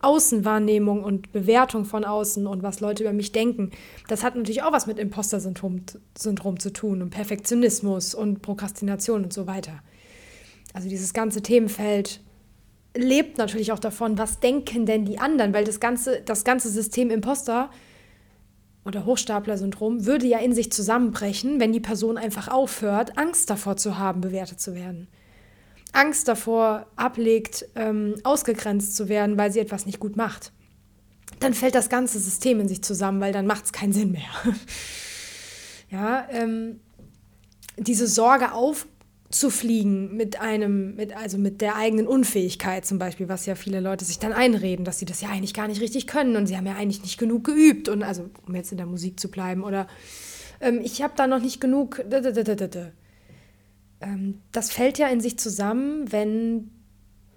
Außenwahrnehmung 0.00 1.02
und 1.04 1.32
Bewertung 1.32 1.84
von 1.84 2.04
außen 2.04 2.46
und 2.46 2.62
was 2.62 2.80
Leute 2.80 3.02
über 3.02 3.12
mich 3.12 3.32
denken, 3.32 3.70
das 4.08 4.22
hat 4.22 4.36
natürlich 4.36 4.62
auch 4.62 4.72
was 4.72 4.86
mit 4.86 4.98
Imposter-Syndrom 4.98 5.82
Syndrom 6.16 6.58
zu 6.58 6.72
tun 6.72 7.02
und 7.02 7.10
Perfektionismus 7.10 8.14
und 8.14 8.42
Prokrastination 8.42 9.24
und 9.24 9.32
so 9.32 9.46
weiter. 9.46 9.82
Also 10.72 10.88
dieses 10.88 11.12
ganze 11.12 11.42
Themenfeld 11.42 12.20
lebt 12.96 13.38
natürlich 13.38 13.72
auch 13.72 13.78
davon, 13.78 14.18
was 14.18 14.40
denken 14.40 14.86
denn 14.86 15.04
die 15.04 15.18
anderen, 15.18 15.52
weil 15.52 15.64
das 15.64 15.80
ganze, 15.80 16.20
das 16.22 16.44
ganze 16.44 16.68
System 16.68 17.10
Imposter 17.10 17.70
oder 18.84 19.04
Hochstapler-Syndrom 19.04 20.06
würde 20.06 20.26
ja 20.26 20.38
in 20.38 20.52
sich 20.52 20.70
zusammenbrechen, 20.70 21.58
wenn 21.58 21.72
die 21.72 21.80
Person 21.80 22.18
einfach 22.18 22.48
aufhört, 22.48 23.16
Angst 23.18 23.50
davor 23.50 23.76
zu 23.76 23.98
haben, 23.98 24.20
bewertet 24.20 24.60
zu 24.60 24.74
werden. 24.74 25.08
Angst 25.94 26.28
davor 26.28 26.86
ablegt, 26.96 27.66
ähm, 27.74 28.16
ausgegrenzt 28.24 28.96
zu 28.96 29.08
werden, 29.08 29.38
weil 29.38 29.52
sie 29.52 29.60
etwas 29.60 29.86
nicht 29.86 30.00
gut 30.00 30.16
macht. 30.16 30.52
Dann 31.40 31.54
fällt 31.54 31.74
das 31.74 31.88
ganze 31.88 32.18
System 32.18 32.60
in 32.60 32.68
sich 32.68 32.82
zusammen, 32.82 33.20
weil 33.20 33.32
dann 33.32 33.46
macht 33.46 33.66
es 33.66 33.72
keinen 33.72 33.92
Sinn 33.92 34.12
mehr. 34.12 34.22
ja, 35.90 36.26
ähm, 36.30 36.80
diese 37.76 38.06
Sorge 38.06 38.52
auf, 38.52 38.86
zu 39.30 39.50
fliegen 39.50 40.16
mit 40.16 40.40
einem, 40.40 40.94
mit, 40.94 41.16
also 41.16 41.38
mit 41.38 41.60
der 41.60 41.74
eigenen 41.74 42.06
Unfähigkeit 42.06 42.86
zum 42.86 42.98
Beispiel, 43.00 43.28
was 43.28 43.46
ja 43.46 43.56
viele 43.56 43.80
Leute 43.80 44.04
sich 44.04 44.20
dann 44.20 44.32
einreden, 44.32 44.84
dass 44.84 45.00
sie 45.00 45.06
das 45.06 45.20
ja 45.20 45.28
eigentlich 45.28 45.54
gar 45.54 45.66
nicht 45.66 45.80
richtig 45.80 46.06
können 46.06 46.36
und 46.36 46.46
sie 46.46 46.56
haben 46.56 46.66
ja 46.66 46.76
eigentlich 46.76 47.02
nicht 47.02 47.18
genug 47.18 47.42
geübt 47.42 47.88
und 47.88 48.04
also 48.04 48.30
um 48.46 48.54
jetzt 48.54 48.70
in 48.70 48.78
der 48.78 48.86
Musik 48.86 49.18
zu 49.18 49.28
bleiben 49.28 49.64
oder 49.64 49.88
ähm, 50.60 50.80
ich 50.82 51.02
habe 51.02 51.14
da 51.16 51.26
noch 51.26 51.40
nicht 51.40 51.60
genug. 51.60 52.04
Ähm, 54.00 54.40
das 54.52 54.70
fällt 54.70 54.98
ja 54.98 55.08
in 55.08 55.20
sich 55.20 55.38
zusammen, 55.38 56.10
wenn 56.12 56.70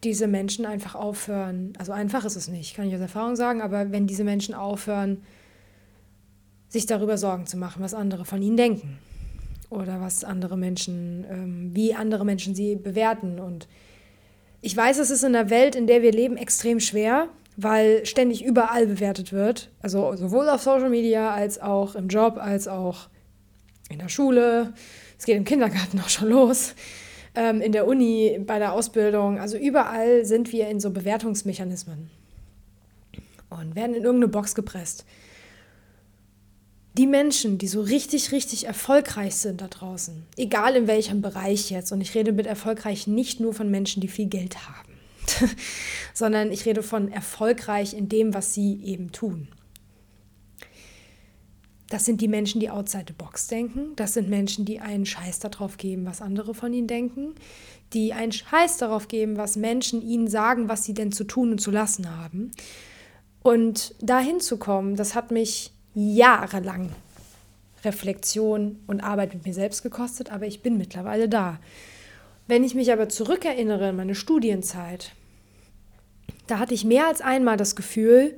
diese 0.04 0.28
Menschen 0.28 0.66
einfach 0.66 0.96
aufhören. 0.96 1.74
Also 1.78 1.92
einfach 1.92 2.26
ist 2.26 2.36
es 2.36 2.48
nicht, 2.48 2.76
kann 2.76 2.88
ich 2.88 2.96
aus 2.96 3.02
Erfahrung 3.02 3.36
sagen, 3.36 3.62
aber 3.62 3.92
wenn 3.92 4.08
diese 4.08 4.24
Menschen 4.24 4.54
aufhören, 4.54 5.24
sich 6.70 6.86
darüber 6.86 7.18
Sorgen 7.18 7.46
zu 7.46 7.58
machen, 7.58 7.82
was 7.82 7.94
andere 7.94 8.26
von 8.26 8.42
ihnen 8.42 8.58
denken 8.58 9.00
oder 9.70 10.02
was 10.02 10.24
andere 10.24 10.58
Menschen, 10.58 11.26
ähm, 11.30 11.72
wie 11.74 11.94
andere 11.94 12.26
Menschen 12.26 12.56
sie 12.56 12.76
bewerten. 12.76 13.40
Und 13.40 13.68
ich 14.62 14.76
weiß, 14.76 14.98
es 15.00 15.10
ist 15.10 15.24
in 15.24 15.34
der 15.34 15.50
Welt, 15.50 15.76
in 15.76 15.88
der 15.88 16.02
wir 16.02 16.12
leben, 16.12 16.38
extrem 16.38 16.80
schwer, 16.80 17.30
weil 17.56 18.06
ständig 18.06 18.44
überall 18.44 18.86
bewertet 18.86 19.32
wird. 19.32 19.70
Also 19.82 20.16
sowohl 20.16 20.50
auf 20.50 20.62
Social 20.62 20.90
Media 20.90 21.32
als 21.32 21.60
auch 21.60 21.96
im 21.96 22.08
Job, 22.08 22.38
als 22.38 22.68
auch 22.68 23.08
in 23.90 24.00
der 24.00 24.10
Schule. 24.10 24.74
Es 25.18 25.26
geht 25.26 25.38
im 25.38 25.46
Kindergarten 25.46 26.00
auch 26.00 26.10
schon 26.10 26.30
los. 26.30 26.76
Ähm, 27.36 27.62
in 27.62 27.72
der 27.72 27.88
Uni, 27.88 28.40
bei 28.46 28.60
der 28.60 28.74
Ausbildung. 28.74 29.40
Also 29.40 29.58
überall 29.58 30.26
sind 30.26 30.52
wir 30.52 30.68
in 30.70 30.80
so 30.80 30.90
Bewertungsmechanismen 30.92 32.10
und 33.50 33.76
werden 33.76 33.96
in 33.96 34.04
irgendeine 34.04 34.30
Box 34.30 34.56
gepresst 34.56 35.06
die 36.98 37.08
Menschen, 37.08 37.60
die 37.60 37.68
so 37.68 37.82
richtig, 37.82 38.32
richtig 38.32 38.66
erfolgreich 38.66 39.36
sind 39.36 39.62
da 39.62 39.68
draußen, 39.68 40.24
egal 40.36 40.76
in 40.76 40.88
welchem 40.88 41.22
Bereich 41.22 41.70
jetzt, 41.70 41.92
und 41.92 42.02
ich 42.02 42.16
rede 42.16 42.32
mit 42.32 42.48
erfolgreich 42.48 43.06
nicht 43.06 43.40
nur 43.40 43.54
von 43.54 43.70
Menschen, 43.70 44.02
die 44.02 44.08
viel 44.08 44.26
Geld 44.26 44.58
haben, 44.68 44.94
sondern 46.14 46.52
ich 46.52 46.66
rede 46.66 46.82
von 46.82 47.12
erfolgreich 47.12 47.94
in 47.94 48.10
dem, 48.10 48.34
was 48.34 48.54
sie 48.54 48.82
eben 48.84 49.12
tun. 49.12 49.48
Das 51.90 52.06
sind 52.06 52.20
die 52.20 52.28
Menschen, 52.28 52.60
die 52.60 52.70
outside 52.70 53.06
the 53.08 53.14
box 53.14 53.48
denken. 53.48 53.94
Das 53.96 54.14
sind 54.14 54.30
Menschen, 54.30 54.66
die 54.66 54.80
einen 54.80 55.06
Scheiß 55.06 55.40
darauf 55.40 55.78
geben, 55.78 56.06
was 56.06 56.22
andere 56.22 56.54
von 56.54 56.74
ihnen 56.74 56.88
denken. 56.88 57.36
Die 57.94 58.12
einen 58.14 58.34
Scheiß 58.34 58.78
darauf 58.78 59.08
geben, 59.08 59.38
was 59.38 59.56
Menschen 59.56 60.02
ihnen 60.02 60.28
sagen, 60.28 60.68
was 60.68 60.84
sie 60.84 60.94
denn 60.94 61.14
zu 61.14 61.24
tun 61.24 61.52
und 61.52 61.60
zu 61.60 61.72
lassen 61.72 62.10
haben. 62.18 62.52
Und 63.42 63.96
dahin 64.02 64.42
zu 64.42 64.58
kommen, 64.58 64.98
das 64.98 65.16
hat 65.16 65.32
mich 65.32 65.72
jahrelang 65.94 66.92
Reflexion 67.86 68.80
und 68.88 69.02
Arbeit 69.02 69.34
mit 69.34 69.46
mir 69.46 69.54
selbst 69.54 69.84
gekostet, 69.84 70.32
aber 70.32 70.46
ich 70.46 70.62
bin 70.62 70.78
mittlerweile 70.78 71.30
da. 71.30 71.60
Wenn 72.48 72.64
ich 72.64 72.76
mich 72.76 72.92
aber 72.92 73.08
zurückerinnere 73.08 73.90
an 73.90 73.96
meine 73.96 74.16
Studienzeit, 74.16 75.14
da 76.48 76.60
hatte 76.60 76.74
ich 76.74 76.86
mehr 76.86 77.08
als 77.08 77.22
einmal 77.22 77.58
das 77.58 77.76
Gefühl, 77.76 78.38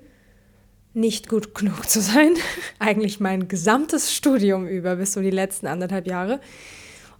nicht 0.94 1.30
gut 1.30 1.56
genug 1.56 1.90
zu 1.90 2.02
sein. 2.02 2.34
Eigentlich 2.80 3.20
mein 3.20 3.48
gesamtes 3.48 4.14
Studium 4.14 4.68
über, 4.68 4.96
bis 4.96 5.14
so 5.14 5.22
die 5.22 5.30
letzten 5.30 5.68
anderthalb 5.68 6.08
Jahre. 6.08 6.40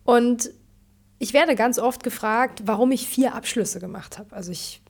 Und 0.04 0.52
ich 1.20 1.34
werde 1.34 1.56
ganz 1.56 1.80
oft 1.80 2.04
gefragt, 2.04 2.64
warum 2.66 2.92
ich 2.92 3.08
vier 3.08 3.36
Abschlüsse 3.36 3.80
gemacht 3.80 4.18
habe. 4.18 4.36
Also 4.36 4.52
ich, 4.52 4.82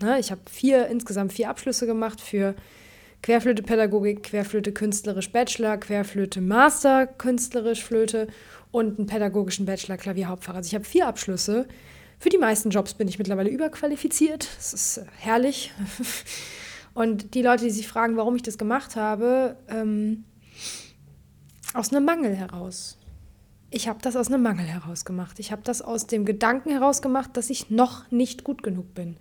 ne, 0.00 0.18
ich 0.18 0.30
habe 0.30 0.42
vier, 0.50 0.86
insgesamt 0.88 1.32
vier 1.32 1.48
Abschlüsse 1.48 1.86
gemacht 1.86 2.20
für 2.20 2.54
Querflöte 3.22 3.62
Pädagogik, 3.62 4.22
Querflöte 4.22 4.72
künstlerisch 4.72 5.32
Bachelor, 5.32 5.76
Querflöte 5.78 6.40
Master 6.40 7.06
künstlerisch 7.06 7.82
Flöte 7.82 8.28
und 8.70 8.98
einen 8.98 9.08
pädagogischen 9.08 9.66
Bachelor 9.66 9.96
Klavierhauptfach. 9.96 10.54
Also 10.54 10.68
ich 10.68 10.74
habe 10.74 10.84
vier 10.84 11.08
Abschlüsse. 11.08 11.66
Für 12.20 12.28
die 12.28 12.38
meisten 12.38 12.70
Jobs 12.70 12.94
bin 12.94 13.08
ich 13.08 13.18
mittlerweile 13.18 13.50
überqualifiziert. 13.50 14.48
Das 14.56 14.72
ist 14.72 14.98
äh, 14.98 15.04
herrlich. 15.16 15.72
Und 16.94 17.34
die 17.34 17.42
Leute, 17.42 17.64
die 17.64 17.70
sich 17.70 17.88
fragen, 17.88 18.16
warum 18.16 18.36
ich 18.36 18.42
das 18.42 18.58
gemacht 18.58 18.96
habe, 18.96 19.56
ähm, 19.68 20.24
aus 21.74 21.92
einem 21.92 22.04
Mangel 22.04 22.34
heraus. 22.34 22.98
Ich 23.70 23.88
habe 23.88 23.98
das 24.00 24.16
aus 24.16 24.28
einem 24.28 24.42
Mangel 24.42 24.64
heraus 24.64 25.04
gemacht. 25.04 25.38
Ich 25.38 25.52
habe 25.52 25.62
das 25.62 25.82
aus 25.82 26.06
dem 26.06 26.24
Gedanken 26.24 26.70
heraus 26.70 27.02
gemacht, 27.02 27.36
dass 27.36 27.50
ich 27.50 27.70
noch 27.70 28.10
nicht 28.10 28.44
gut 28.44 28.62
genug 28.62 28.94
bin. 28.94 29.16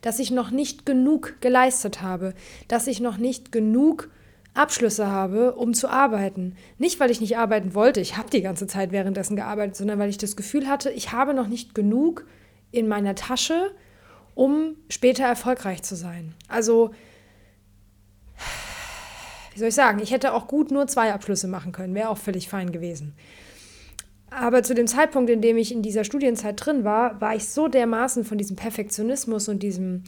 Dass 0.00 0.18
ich 0.18 0.30
noch 0.30 0.50
nicht 0.50 0.86
genug 0.86 1.40
geleistet 1.40 2.00
habe. 2.00 2.34
Dass 2.68 2.86
ich 2.86 3.00
noch 3.00 3.18
nicht 3.18 3.52
genug 3.52 4.08
Abschlüsse 4.54 5.06
habe, 5.06 5.54
um 5.54 5.74
zu 5.74 5.88
arbeiten. 5.88 6.56
Nicht, 6.78 7.00
weil 7.00 7.10
ich 7.10 7.20
nicht 7.20 7.38
arbeiten 7.38 7.74
wollte, 7.74 8.00
ich 8.00 8.16
habe 8.16 8.28
die 8.30 8.42
ganze 8.42 8.66
Zeit 8.66 8.92
währenddessen 8.92 9.36
gearbeitet, 9.36 9.76
sondern 9.76 9.98
weil 9.98 10.10
ich 10.10 10.18
das 10.18 10.36
Gefühl 10.36 10.68
hatte, 10.68 10.90
ich 10.90 11.12
habe 11.12 11.32
noch 11.32 11.48
nicht 11.48 11.74
genug 11.74 12.26
in 12.70 12.86
meiner 12.86 13.14
Tasche, 13.14 13.70
um 14.34 14.76
später 14.88 15.24
erfolgreich 15.24 15.82
zu 15.82 15.96
sein. 15.96 16.34
Also 16.48 16.92
wie 19.52 19.58
soll 19.58 19.68
ich 19.68 19.74
sagen, 19.74 20.00
ich 20.00 20.10
hätte 20.10 20.32
auch 20.32 20.48
gut 20.48 20.70
nur 20.70 20.86
zwei 20.86 21.12
Abschlüsse 21.12 21.48
machen 21.48 21.72
können, 21.72 21.94
wäre 21.94 22.08
auch 22.08 22.18
völlig 22.18 22.48
fein 22.48 22.72
gewesen. 22.72 23.14
Aber 24.30 24.62
zu 24.62 24.74
dem 24.74 24.86
Zeitpunkt, 24.86 25.28
in 25.28 25.42
dem 25.42 25.58
ich 25.58 25.72
in 25.72 25.82
dieser 25.82 26.04
Studienzeit 26.04 26.64
drin 26.64 26.84
war, 26.84 27.20
war 27.20 27.36
ich 27.36 27.48
so 27.48 27.68
dermaßen 27.68 28.24
von 28.24 28.38
diesem 28.38 28.56
Perfektionismus 28.56 29.48
und 29.48 29.62
diesem 29.62 30.04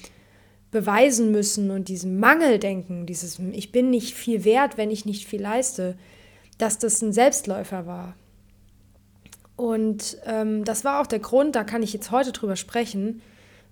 Beweisen 0.70 1.30
müssen 1.30 1.70
und 1.70 1.88
diesem 1.88 2.18
Mangeldenken, 2.18 3.04
dieses 3.04 3.38
Ich 3.38 3.70
bin 3.70 3.90
nicht 3.90 4.14
viel 4.14 4.44
wert, 4.44 4.78
wenn 4.78 4.90
ich 4.90 5.04
nicht 5.04 5.26
viel 5.26 5.42
leiste, 5.42 5.96
dass 6.56 6.78
das 6.78 7.02
ein 7.02 7.12
Selbstläufer 7.12 7.86
war. 7.86 8.16
Und 9.56 10.16
ähm, 10.24 10.64
das 10.64 10.84
war 10.84 11.00
auch 11.00 11.06
der 11.06 11.20
Grund, 11.20 11.54
da 11.54 11.62
kann 11.62 11.82
ich 11.82 11.92
jetzt 11.92 12.10
heute 12.10 12.32
drüber 12.32 12.56
sprechen, 12.56 13.20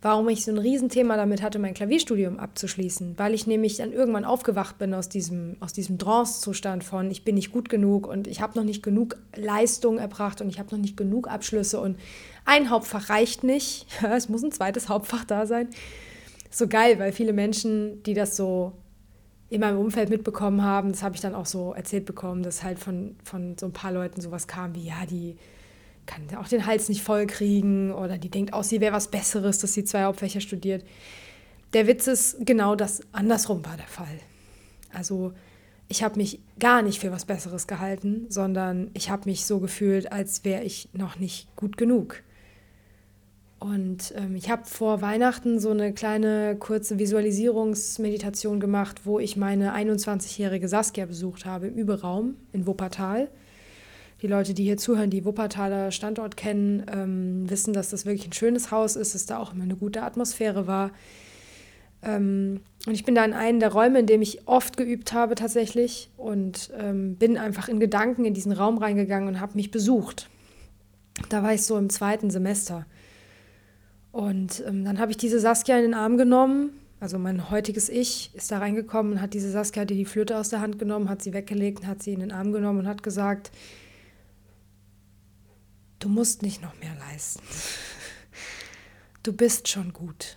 warum 0.03 0.29
ich 0.29 0.45
so 0.45 0.51
ein 0.51 0.59
Riesenthema 0.59 1.17
damit 1.17 1.43
hatte, 1.43 1.61
mein 1.61 1.75
Klavierstudium 1.75 2.41
abzuschließen, 2.41 3.15
weil 3.19 3.35
ich 3.35 3.47
nämlich 3.47 3.77
dann 3.77 3.93
irgendwann 3.93 4.25
aufgewacht 4.25 4.77
bin 4.79 4.93
aus 4.95 5.09
diesem, 5.09 5.57
aus 5.61 5.73
diesem 5.73 5.97
Trance-Zustand 5.97 6.83
von, 6.83 7.09
ich 7.11 7.25
bin 7.25 7.37
nicht 7.37 7.53
gut 7.53 7.69
genug 7.69 8.09
und 8.09 8.27
ich 8.27 8.41
habe 8.41 8.59
noch 8.59 8.65
nicht 8.65 8.83
genug 8.83 9.17
Leistung 9.37 9.99
erbracht 9.99 10.41
und 10.41 10.49
ich 10.49 10.59
habe 10.59 10.75
noch 10.75 10.83
nicht 10.83 10.97
genug 10.97 11.29
Abschlüsse 11.29 11.81
und 11.81 11.97
ein 12.45 12.69
Hauptfach 12.69 13.11
reicht 13.11 13.45
nicht, 13.45 13.87
es 14.03 14.29
muss 14.29 14.43
ein 14.43 14.51
zweites 14.51 14.89
Hauptfach 14.89 15.25
da 15.25 15.47
sein. 15.47 15.69
So 16.51 16.67
geil, 16.67 16.99
weil 16.99 17.13
viele 17.13 17.33
Menschen, 17.33 18.03
die 18.03 18.13
das 18.13 18.37
so 18.37 18.73
in 19.51 19.61
meinem 19.61 19.79
Umfeld 19.79 20.11
mitbekommen 20.11 20.63
haben, 20.63 20.91
das 20.91 21.03
habe 21.05 21.15
ich 21.15 21.21
dann 21.21 21.35
auch 21.35 21.47
so 21.47 21.75
erzählt 21.75 22.07
bekommen, 22.07 22.43
dass 22.43 22.65
halt 22.65 22.79
von, 22.79 23.15
von 23.23 23.57
so 23.57 23.67
ein 23.67 23.73
paar 23.73 23.93
Leuten 23.93 24.21
sowas 24.21 24.49
kam 24.49 24.75
wie, 24.75 24.87
ja, 24.87 25.07
die 25.09 25.37
kann 26.07 26.23
auch 26.37 26.49
den 26.49 26.67
Hals 26.67 26.89
nicht 26.89 27.03
voll 27.03 27.27
kriegen 27.27 27.93
oder 27.93 28.19
die 28.19 28.29
denkt 28.29 28.53
auch, 28.53 28.65
sie 28.65 28.81
wäre 28.81 28.95
was 28.95 29.09
Besseres, 29.09 29.59
dass 29.59 29.73
sie 29.73 29.85
zwei 29.85 30.05
Hauptfächer 30.05 30.41
studiert. 30.41 30.85
Der 31.73 31.87
Witz 31.87 32.07
ist 32.07 32.37
genau 32.41 32.75
das 32.75 33.01
andersrum 33.13 33.65
war 33.65 33.77
der 33.77 33.87
Fall. 33.87 34.19
Also 34.93 35.33
ich 35.89 36.03
habe 36.03 36.17
mich 36.17 36.41
gar 36.59 36.83
nicht 36.83 37.01
für 37.01 37.13
was 37.13 37.25
Besseres 37.25 37.67
gehalten, 37.67 38.27
sondern 38.29 38.91
ich 38.95 39.11
habe 39.11 39.29
mich 39.29 39.45
so 39.45 39.59
gefühlt, 39.59 40.11
als 40.11 40.45
wäre 40.45 40.65
ich 40.65 40.89
noch 40.93 41.19
nicht 41.19 41.55
gut 41.57 41.77
genug. 41.77 42.23
Und 43.59 44.13
ähm, 44.17 44.35
ich 44.35 44.51
habe 44.51 44.65
vor 44.65 45.03
Weihnachten 45.03 45.61
so 45.61 45.71
eine 45.71 45.93
kleine 45.93 46.57
kurze 46.57 46.99
Visualisierungsmeditation 46.99 48.59
gemacht, 48.59 49.03
wo 49.05 49.21
ich 49.21 49.37
meine 49.37 49.75
21-jährige 49.77 50.67
Saskia 50.67 51.07
besucht 51.07 51.47
habe 51.47 51.69
im 51.69 51.77
Überraum 51.77 52.37
in 52.53 52.67
Wuppertal 52.67 53.29
die 54.23 54.29
Leute, 54.29 54.55
die 54.55 54.63
hier 54.63 54.77
zuhören, 54.77 55.11
die 55.11 55.25
Wuppertaler 55.25 55.91
Standort 55.91 56.37
kennen, 56.37 56.87
ähm, 56.91 57.51
wissen, 57.51 57.73
dass 57.73 57.91
das 57.91 58.07
wirklich 58.07 58.29
ein 58.29 58.33
schönes 58.33 58.71
Haus 58.71 58.95
ist, 58.95 59.17
dass 59.17 59.27
da 59.27 59.39
auch 59.39 59.53
immer 59.53 59.65
eine 59.65 59.75
gute 59.75 60.03
Atmosphäre 60.03 60.69
war. 60.69 60.93
Ähm, 62.03 62.61
und 62.87 62.95
ich 62.95 63.05
bin 63.05 63.17
da 63.17 63.25
in 63.25 63.33
einen 63.33 63.59
der 63.59 63.73
Räume, 63.73 63.99
in 63.99 64.07
dem 64.07 64.23
ich 64.23 64.47
oft 64.47 64.77
geübt 64.77 65.13
habe 65.13 65.35
tatsächlich 65.35 66.11
und 66.17 66.71
ähm, 66.79 67.17
bin 67.17 67.37
einfach 67.37 67.69
in 67.69 67.81
Gedanken 67.81 68.25
in 68.25 68.33
diesen 68.33 68.53
Raum 68.53 68.79
reingegangen 68.79 69.29
und 69.29 69.41
habe 69.41 69.55
mich 69.57 69.73
besucht. 69.73 70.31
Da 71.29 71.43
war 71.43 71.53
ich 71.53 71.63
so 71.65 71.77
im 71.77 71.91
zweiten 71.91 72.31
Semester. 72.31 72.87
Und 74.13 74.63
ähm, 74.67 74.85
dann 74.85 75.01
habe 75.01 75.11
ich 75.11 75.17
diese 75.17 75.41
Saskia 75.41 75.77
in 75.79 75.83
den 75.83 75.95
Arm 75.95 76.17
genommen. 76.17 76.71
Also 77.01 77.19
mein 77.19 77.51
heutiges 77.51 77.89
Ich 77.89 78.31
ist 78.35 78.53
da 78.53 78.59
reingekommen 78.59 79.15
und 79.15 79.21
hat 79.21 79.35
diese 79.35 79.51
Saskia, 79.51 79.85
die 79.85 79.97
die 79.97 80.05
Flöte 80.05 80.39
aus 80.39 80.51
der 80.51 80.61
Hand 80.61 80.79
genommen, 80.79 81.09
hat 81.09 81.23
sie 81.23 81.33
weggelegt 81.33 81.87
hat 81.87 82.05
sie 82.05 82.13
in 82.13 82.21
den 82.21 82.31
Arm 82.31 82.53
genommen 82.53 82.81
und 82.81 82.87
hat 82.87 83.03
gesagt, 83.03 83.51
Du 86.03 86.09
musst 86.09 86.43
nicht 86.43 86.61
noch 86.61 86.77
mehr 86.81 86.97
leisten. 86.99 87.41
Du 89.23 89.33
bist 89.33 89.69
schon 89.69 89.93
gut. 89.93 90.37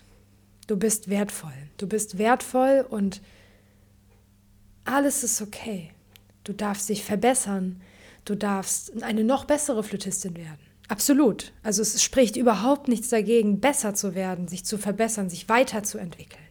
Du 0.67 0.77
bist 0.77 1.09
wertvoll. 1.09 1.57
Du 1.77 1.87
bist 1.87 2.19
wertvoll 2.19 2.85
und 2.87 3.19
alles 4.83 5.23
ist 5.23 5.41
okay. 5.41 5.89
Du 6.43 6.53
darfst 6.53 6.87
dich 6.87 7.03
verbessern. 7.03 7.81
Du 8.25 8.35
darfst 8.35 9.01
eine 9.01 9.23
noch 9.23 9.45
bessere 9.45 9.83
Flötistin 9.83 10.37
werden. 10.37 10.59
Absolut. 10.87 11.51
Also 11.63 11.81
es 11.81 12.03
spricht 12.03 12.35
überhaupt 12.35 12.87
nichts 12.87 13.09
dagegen, 13.09 13.59
besser 13.59 13.95
zu 13.95 14.13
werden, 14.13 14.47
sich 14.47 14.65
zu 14.65 14.77
verbessern, 14.77 15.31
sich 15.31 15.49
weiterzuentwickeln. 15.49 16.43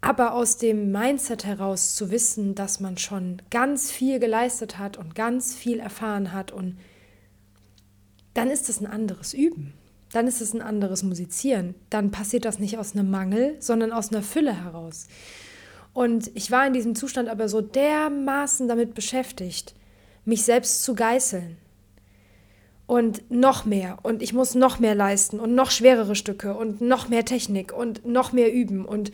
Aber 0.00 0.32
aus 0.32 0.56
dem 0.56 0.90
Mindset 0.90 1.44
heraus 1.44 1.94
zu 1.94 2.10
wissen, 2.10 2.54
dass 2.54 2.80
man 2.80 2.96
schon 2.96 3.42
ganz 3.50 3.90
viel 3.90 4.20
geleistet 4.20 4.78
hat 4.78 4.96
und 4.96 5.14
ganz 5.14 5.54
viel 5.54 5.80
erfahren 5.80 6.32
hat 6.32 6.50
und 6.50 6.78
dann 8.36 8.50
ist 8.50 8.68
es 8.68 8.80
ein 8.80 8.86
anderes 8.86 9.32
Üben. 9.32 9.72
Dann 10.12 10.26
ist 10.26 10.40
es 10.40 10.52
ein 10.52 10.60
anderes 10.60 11.02
Musizieren. 11.02 11.74
Dann 11.88 12.10
passiert 12.10 12.44
das 12.44 12.58
nicht 12.58 12.78
aus 12.78 12.94
einem 12.94 13.10
Mangel, 13.10 13.56
sondern 13.60 13.92
aus 13.92 14.12
einer 14.12 14.22
Fülle 14.22 14.64
heraus. 14.64 15.08
Und 15.94 16.30
ich 16.34 16.50
war 16.50 16.66
in 16.66 16.74
diesem 16.74 16.94
Zustand 16.94 17.30
aber 17.30 17.48
so 17.48 17.62
dermaßen 17.62 18.68
damit 18.68 18.94
beschäftigt, 18.94 19.74
mich 20.26 20.44
selbst 20.44 20.82
zu 20.84 20.94
geißeln. 20.94 21.56
Und 22.86 23.30
noch 23.30 23.64
mehr. 23.64 23.98
Und 24.02 24.22
ich 24.22 24.34
muss 24.34 24.54
noch 24.54 24.78
mehr 24.78 24.94
leisten 24.94 25.40
und 25.40 25.54
noch 25.54 25.70
schwerere 25.70 26.14
Stücke 26.14 26.54
und 26.54 26.82
noch 26.82 27.08
mehr 27.08 27.24
Technik 27.24 27.72
und 27.72 28.04
noch 28.04 28.32
mehr 28.32 28.52
üben 28.52 28.84
und 28.84 29.12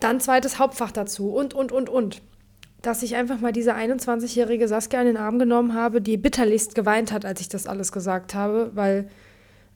dann 0.00 0.20
zweites 0.20 0.58
Hauptfach 0.58 0.90
dazu 0.90 1.30
und, 1.30 1.54
und, 1.54 1.72
und, 1.72 1.88
und 1.88 2.20
dass 2.82 3.02
ich 3.02 3.16
einfach 3.16 3.40
mal 3.40 3.52
diese 3.52 3.74
21-jährige 3.74 4.68
Saskia 4.68 5.00
in 5.00 5.06
den 5.06 5.16
Arm 5.16 5.38
genommen 5.38 5.74
habe, 5.74 6.00
die 6.00 6.16
bitterlichst 6.16 6.74
geweint 6.74 7.12
hat, 7.12 7.24
als 7.24 7.40
ich 7.40 7.48
das 7.48 7.66
alles 7.66 7.92
gesagt 7.92 8.34
habe, 8.34 8.70
weil 8.74 9.08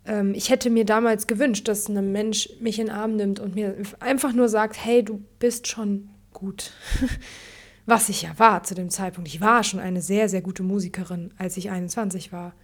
ähm, 0.07 0.35
ich 0.35 0.51
hätte 0.51 0.71
mir 0.71 0.85
damals 0.85 1.27
gewünscht, 1.27 1.69
dass 1.69 1.89
ein 1.89 2.13
Mensch 2.13 2.49
mich 2.61 2.79
in 2.79 2.87
den 2.87 2.95
Arm 2.95 3.17
nimmt 3.17 3.41
und 3.41 3.55
mir 3.55 3.77
einfach 4.01 4.33
nur 4.33 4.49
sagt, 4.49 4.77
hey, 4.85 5.05
du 5.05 5.23
bist 5.39 5.67
schon 5.67 6.11
gut. 6.33 6.73
Was 7.87 8.09
ich 8.09 8.23
ja 8.23 8.31
war 8.39 8.63
zu 8.63 8.77
dem 8.77 8.91
Zeitpunkt. 8.91 9.29
Ich 9.29 9.41
war 9.41 9.65
schon 9.65 9.81
eine 9.81 10.01
sehr, 10.01 10.29
sehr 10.29 10.41
gute 10.41 10.63
Musikerin, 10.63 11.35
als 11.37 11.57
ich 11.57 11.71
21 11.71 12.33
war. 12.33 12.55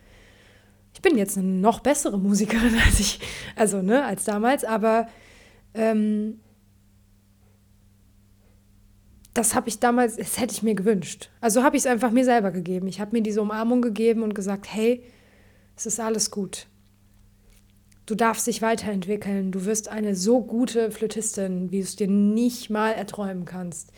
Ich 0.94 1.03
bin 1.03 1.18
jetzt 1.18 1.37
eine 1.37 1.46
noch 1.46 1.81
bessere 1.81 2.18
Musikerin 2.18 2.74
als 2.87 3.01
ich, 3.01 3.20
also 3.57 3.83
ne, 3.83 4.05
als 4.05 4.24
damals, 4.24 4.64
aber 4.64 5.09
ähm, 5.74 6.40
das 9.38 9.55
habe 9.55 9.68
ich 9.68 9.79
damals, 9.79 10.16
das 10.16 10.40
hätte 10.40 10.53
ich 10.53 10.64
mir 10.64 10.74
gewünscht. 10.74 11.31
Also 11.40 11.62
habe 11.62 11.77
ich 11.77 11.83
es 11.83 11.87
einfach 11.87 12.11
mir 12.11 12.24
selber 12.24 12.51
gegeben. 12.51 12.88
Ich 12.88 13.01
habe 13.01 13.12
mir 13.12 13.22
diese 13.22 13.40
Umarmung 13.40 13.81
gegeben 13.81 14.22
und 14.24 14.35
gesagt, 14.35 14.66
hey, 14.68 15.05
es 15.77 15.87
ist 15.87 16.01
alles 16.01 16.33
gut. 16.33 16.66
Du 18.05 18.16
darfst 18.16 18.48
dich 18.48 18.62
weiterentwickeln. 18.62 19.53
Du 19.53 19.64
wirst 19.64 19.88
eine 19.88 20.16
so 20.16 20.42
gute 20.42 20.90
Flötistin, 20.90 21.70
wie 21.70 21.79
du 21.79 21.85
es 21.85 21.94
dir 21.94 22.09
nicht 22.09 22.68
mal 22.68 22.90
erträumen 22.90 23.44
kannst. 23.44 23.92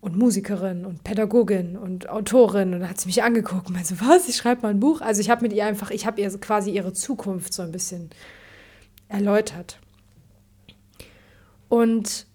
Und 0.00 0.16
Musikerin 0.16 0.84
und 0.84 1.02
Pädagogin 1.02 1.76
und 1.76 2.08
Autorin. 2.08 2.74
Und 2.74 2.80
dann 2.80 2.90
hat 2.90 3.00
sie 3.00 3.08
mich 3.08 3.24
angeguckt 3.24 3.66
und 3.66 3.72
meinte 3.72 4.00
was, 4.00 4.28
ich 4.28 4.36
schreibe 4.36 4.62
mal 4.62 4.68
ein 4.68 4.78
Buch. 4.78 5.00
Also 5.00 5.20
ich 5.20 5.30
habe 5.30 5.42
mit 5.42 5.52
ihr 5.52 5.66
einfach, 5.66 5.90
ich 5.90 6.06
habe 6.06 6.20
ihr 6.20 6.30
quasi 6.38 6.70
ihre 6.70 6.92
Zukunft 6.92 7.54
so 7.54 7.62
ein 7.62 7.72
bisschen 7.72 8.10
erläutert. 9.08 9.80
Und 11.68 12.26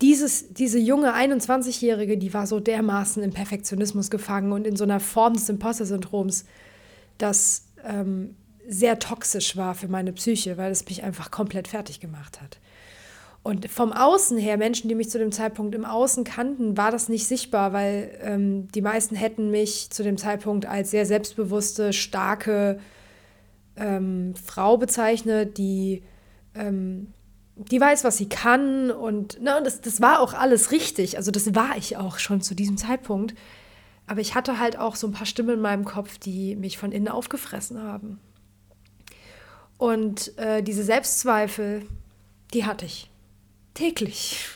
dieses, 0.00 0.52
diese 0.52 0.78
junge 0.78 1.14
21-Jährige, 1.14 2.16
die 2.16 2.32
war 2.32 2.46
so 2.46 2.60
dermaßen 2.60 3.22
im 3.22 3.32
Perfektionismus 3.32 4.10
gefangen 4.10 4.52
und 4.52 4.66
in 4.66 4.76
so 4.76 4.84
einer 4.84 5.00
Form 5.00 5.34
des 5.34 5.48
Imposter-Syndroms, 5.48 6.44
das 7.18 7.66
ähm, 7.84 8.34
sehr 8.66 8.98
toxisch 8.98 9.56
war 9.56 9.74
für 9.74 9.88
meine 9.88 10.12
Psyche, 10.12 10.56
weil 10.56 10.70
es 10.72 10.84
mich 10.86 11.02
einfach 11.02 11.30
komplett 11.30 11.68
fertig 11.68 12.00
gemacht 12.00 12.40
hat. 12.40 12.58
Und 13.42 13.70
vom 13.70 13.92
Außen 13.92 14.36
her, 14.36 14.58
Menschen, 14.58 14.88
die 14.88 14.94
mich 14.94 15.10
zu 15.10 15.18
dem 15.18 15.32
Zeitpunkt 15.32 15.74
im 15.74 15.86
Außen 15.86 16.24
kannten, 16.24 16.76
war 16.76 16.90
das 16.90 17.08
nicht 17.08 17.26
sichtbar, 17.26 17.72
weil 17.72 18.18
ähm, 18.22 18.68
die 18.68 18.82
meisten 18.82 19.16
hätten 19.16 19.50
mich 19.50 19.90
zu 19.90 20.02
dem 20.02 20.18
Zeitpunkt 20.18 20.66
als 20.66 20.90
sehr 20.90 21.06
selbstbewusste, 21.06 21.94
starke 21.94 22.78
ähm, 23.76 24.34
Frau 24.36 24.76
bezeichnet, 24.76 25.56
die, 25.56 26.02
ähm, 26.54 27.14
die 27.68 27.80
weiß, 27.80 28.04
was 28.04 28.16
sie 28.16 28.28
kann. 28.28 28.90
Und, 28.90 29.40
ne, 29.40 29.60
das, 29.62 29.80
das 29.80 30.00
war 30.00 30.20
auch 30.20 30.32
alles 30.32 30.72
richtig. 30.72 31.16
Also 31.16 31.30
das 31.30 31.54
war 31.54 31.76
ich 31.76 31.96
auch 31.96 32.18
schon 32.18 32.40
zu 32.40 32.54
diesem 32.54 32.76
Zeitpunkt. 32.76 33.34
Aber 34.06 34.20
ich 34.20 34.34
hatte 34.34 34.58
halt 34.58 34.78
auch 34.78 34.96
so 34.96 35.06
ein 35.06 35.12
paar 35.12 35.26
Stimmen 35.26 35.54
in 35.54 35.60
meinem 35.60 35.84
Kopf, 35.84 36.18
die 36.18 36.56
mich 36.56 36.78
von 36.78 36.90
innen 36.90 37.08
aufgefressen 37.08 37.82
haben. 37.82 38.18
Und 39.78 40.36
äh, 40.38 40.62
diese 40.62 40.82
Selbstzweifel, 40.82 41.86
die 42.52 42.64
hatte 42.64 42.86
ich 42.86 43.10
täglich. 43.74 44.46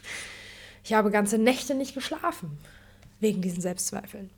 Ich 0.82 0.92
habe 0.92 1.10
ganze 1.10 1.38
Nächte 1.38 1.74
nicht 1.74 1.94
geschlafen 1.94 2.58
wegen 3.20 3.40
diesen 3.40 3.62
Selbstzweifeln. 3.62 4.30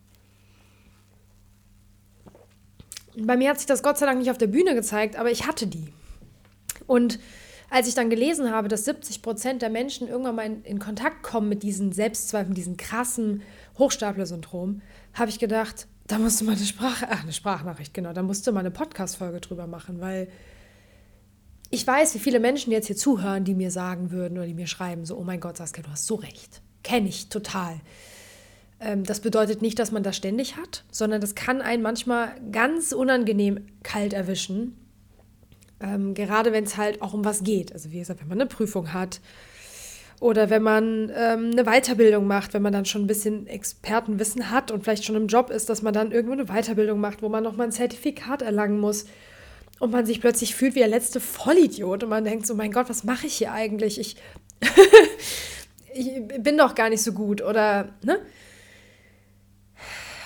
Bei 3.16 3.36
mir 3.36 3.50
hat 3.50 3.58
sich 3.58 3.66
das 3.66 3.82
Gott 3.82 3.98
sei 3.98 4.06
Dank 4.06 4.18
nicht 4.18 4.30
auf 4.30 4.38
der 4.38 4.46
Bühne 4.46 4.74
gezeigt, 4.74 5.16
aber 5.16 5.30
ich 5.30 5.46
hatte 5.46 5.66
die. 5.66 5.92
Und 6.86 7.18
als 7.70 7.88
ich 7.88 7.94
dann 7.94 8.10
gelesen 8.10 8.50
habe, 8.50 8.68
dass 8.68 8.84
70 8.84 9.22
Prozent 9.22 9.62
der 9.62 9.70
Menschen 9.70 10.08
irgendwann 10.08 10.34
mal 10.36 10.46
in, 10.46 10.62
in 10.62 10.78
Kontakt 10.78 11.22
kommen 11.22 11.48
mit 11.48 11.62
diesen 11.62 11.92
Selbstzweifeln, 11.92 12.54
diesen 12.54 12.76
krassen 12.76 13.42
Hochstapler-Syndrom, 13.78 14.82
habe 15.14 15.30
ich 15.30 15.38
gedacht, 15.38 15.86
da 16.06 16.18
musst 16.18 16.40
du 16.40 16.44
mal 16.44 16.56
eine 16.56 16.64
Sprache, 16.64 17.06
ach, 17.10 17.22
eine 17.22 17.32
Sprachnachricht, 17.32 17.92
genau, 17.92 18.12
da 18.12 18.22
musst 18.22 18.46
du 18.46 18.52
mal 18.52 18.60
eine 18.60 18.70
Podcast-Folge 18.70 19.40
drüber 19.40 19.66
machen, 19.66 20.00
weil 20.00 20.28
ich 21.70 21.86
weiß, 21.86 22.14
wie 22.14 22.20
viele 22.20 22.38
Menschen 22.38 22.72
jetzt 22.72 22.86
hier 22.86 22.96
zuhören, 22.96 23.44
die 23.44 23.54
mir 23.54 23.70
sagen 23.70 24.12
würden 24.12 24.38
oder 24.38 24.46
die 24.46 24.54
mir 24.54 24.68
schreiben, 24.68 25.04
so, 25.04 25.16
oh 25.16 25.24
mein 25.24 25.40
Gott, 25.40 25.56
Saskia, 25.56 25.82
du 25.82 25.90
hast 25.90 26.06
so 26.06 26.14
recht. 26.14 26.62
Kenne 26.84 27.08
ich 27.08 27.28
total. 27.28 27.80
Ähm, 28.78 29.04
das 29.04 29.20
bedeutet 29.20 29.62
nicht, 29.62 29.78
dass 29.78 29.90
man 29.90 30.04
das 30.04 30.16
ständig 30.16 30.56
hat, 30.56 30.84
sondern 30.90 31.20
das 31.20 31.34
kann 31.34 31.60
einen 31.60 31.82
manchmal 31.82 32.28
ganz 32.52 32.92
unangenehm 32.92 33.66
kalt 33.82 34.12
erwischen. 34.12 34.76
Ähm, 35.80 36.14
gerade 36.14 36.52
wenn 36.52 36.64
es 36.64 36.76
halt 36.76 37.02
auch 37.02 37.12
um 37.12 37.24
was 37.24 37.44
geht. 37.44 37.72
Also 37.72 37.90
wie 37.90 37.98
gesagt, 37.98 38.20
wenn 38.20 38.28
man 38.28 38.40
eine 38.40 38.48
Prüfung 38.48 38.92
hat 38.92 39.20
oder 40.20 40.48
wenn 40.48 40.62
man 40.62 41.12
ähm, 41.14 41.50
eine 41.52 41.64
Weiterbildung 41.64 42.26
macht, 42.26 42.54
wenn 42.54 42.62
man 42.62 42.72
dann 42.72 42.86
schon 42.86 43.02
ein 43.02 43.06
bisschen 43.06 43.46
Expertenwissen 43.46 44.50
hat 44.50 44.70
und 44.70 44.84
vielleicht 44.84 45.04
schon 45.04 45.16
im 45.16 45.26
Job 45.26 45.50
ist, 45.50 45.68
dass 45.68 45.82
man 45.82 45.92
dann 45.92 46.12
irgendwo 46.12 46.32
eine 46.32 46.46
Weiterbildung 46.46 46.98
macht, 46.98 47.22
wo 47.22 47.28
man 47.28 47.44
nochmal 47.44 47.66
ein 47.66 47.72
Zertifikat 47.72 48.40
erlangen 48.40 48.80
muss 48.80 49.04
und 49.78 49.92
man 49.92 50.06
sich 50.06 50.20
plötzlich 50.20 50.54
fühlt 50.54 50.74
wie 50.74 50.80
der 50.80 50.88
letzte 50.88 51.20
Vollidiot 51.20 52.02
und 52.02 52.08
man 52.08 52.24
denkt 52.24 52.46
so, 52.46 52.54
mein 52.54 52.72
Gott, 52.72 52.88
was 52.88 53.04
mache 53.04 53.26
ich 53.26 53.34
hier 53.34 53.52
eigentlich? 53.52 54.00
Ich, 54.00 54.16
ich 55.94 56.22
bin 56.38 56.56
doch 56.56 56.74
gar 56.74 56.88
nicht 56.88 57.02
so 57.02 57.12
gut 57.12 57.42
oder, 57.42 57.88
ne? 58.02 58.18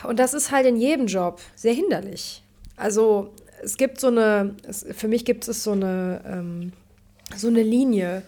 Und 0.05 0.19
das 0.19 0.33
ist 0.33 0.51
halt 0.51 0.67
in 0.67 0.77
jedem 0.77 1.07
Job 1.07 1.41
sehr 1.55 1.75
hinderlich. 1.75 2.43
Also 2.77 3.35
es 3.63 3.77
gibt 3.77 4.01
so 4.01 4.09
eine, 4.09 4.57
es, 4.67 4.87
für 4.93 5.09
mich 5.09 5.25
gibt 5.25 5.47
es 5.49 5.63
so 5.63 5.73
eine, 5.73 6.23
ähm, 6.27 6.73
so 7.37 7.49
eine 7.49 7.63
Linie 7.63 8.23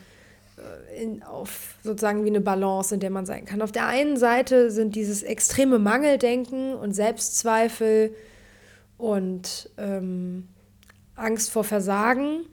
äh, 0.56 1.02
in, 1.02 1.22
auf 1.22 1.74
sozusagen 1.82 2.24
wie 2.24 2.28
eine 2.28 2.40
Balance, 2.40 2.94
in 2.94 3.00
der 3.00 3.10
man 3.10 3.26
sein 3.26 3.44
kann. 3.44 3.62
Auf 3.62 3.72
der 3.72 3.86
einen 3.86 4.16
Seite 4.16 4.70
sind 4.70 4.94
dieses 4.94 5.22
extreme 5.22 5.78
Mangeldenken 5.78 6.74
und 6.74 6.92
Selbstzweifel 6.92 8.14
und 8.98 9.70
ähm, 9.78 10.48
Angst 11.16 11.50
vor 11.50 11.64
Versagen 11.64 12.46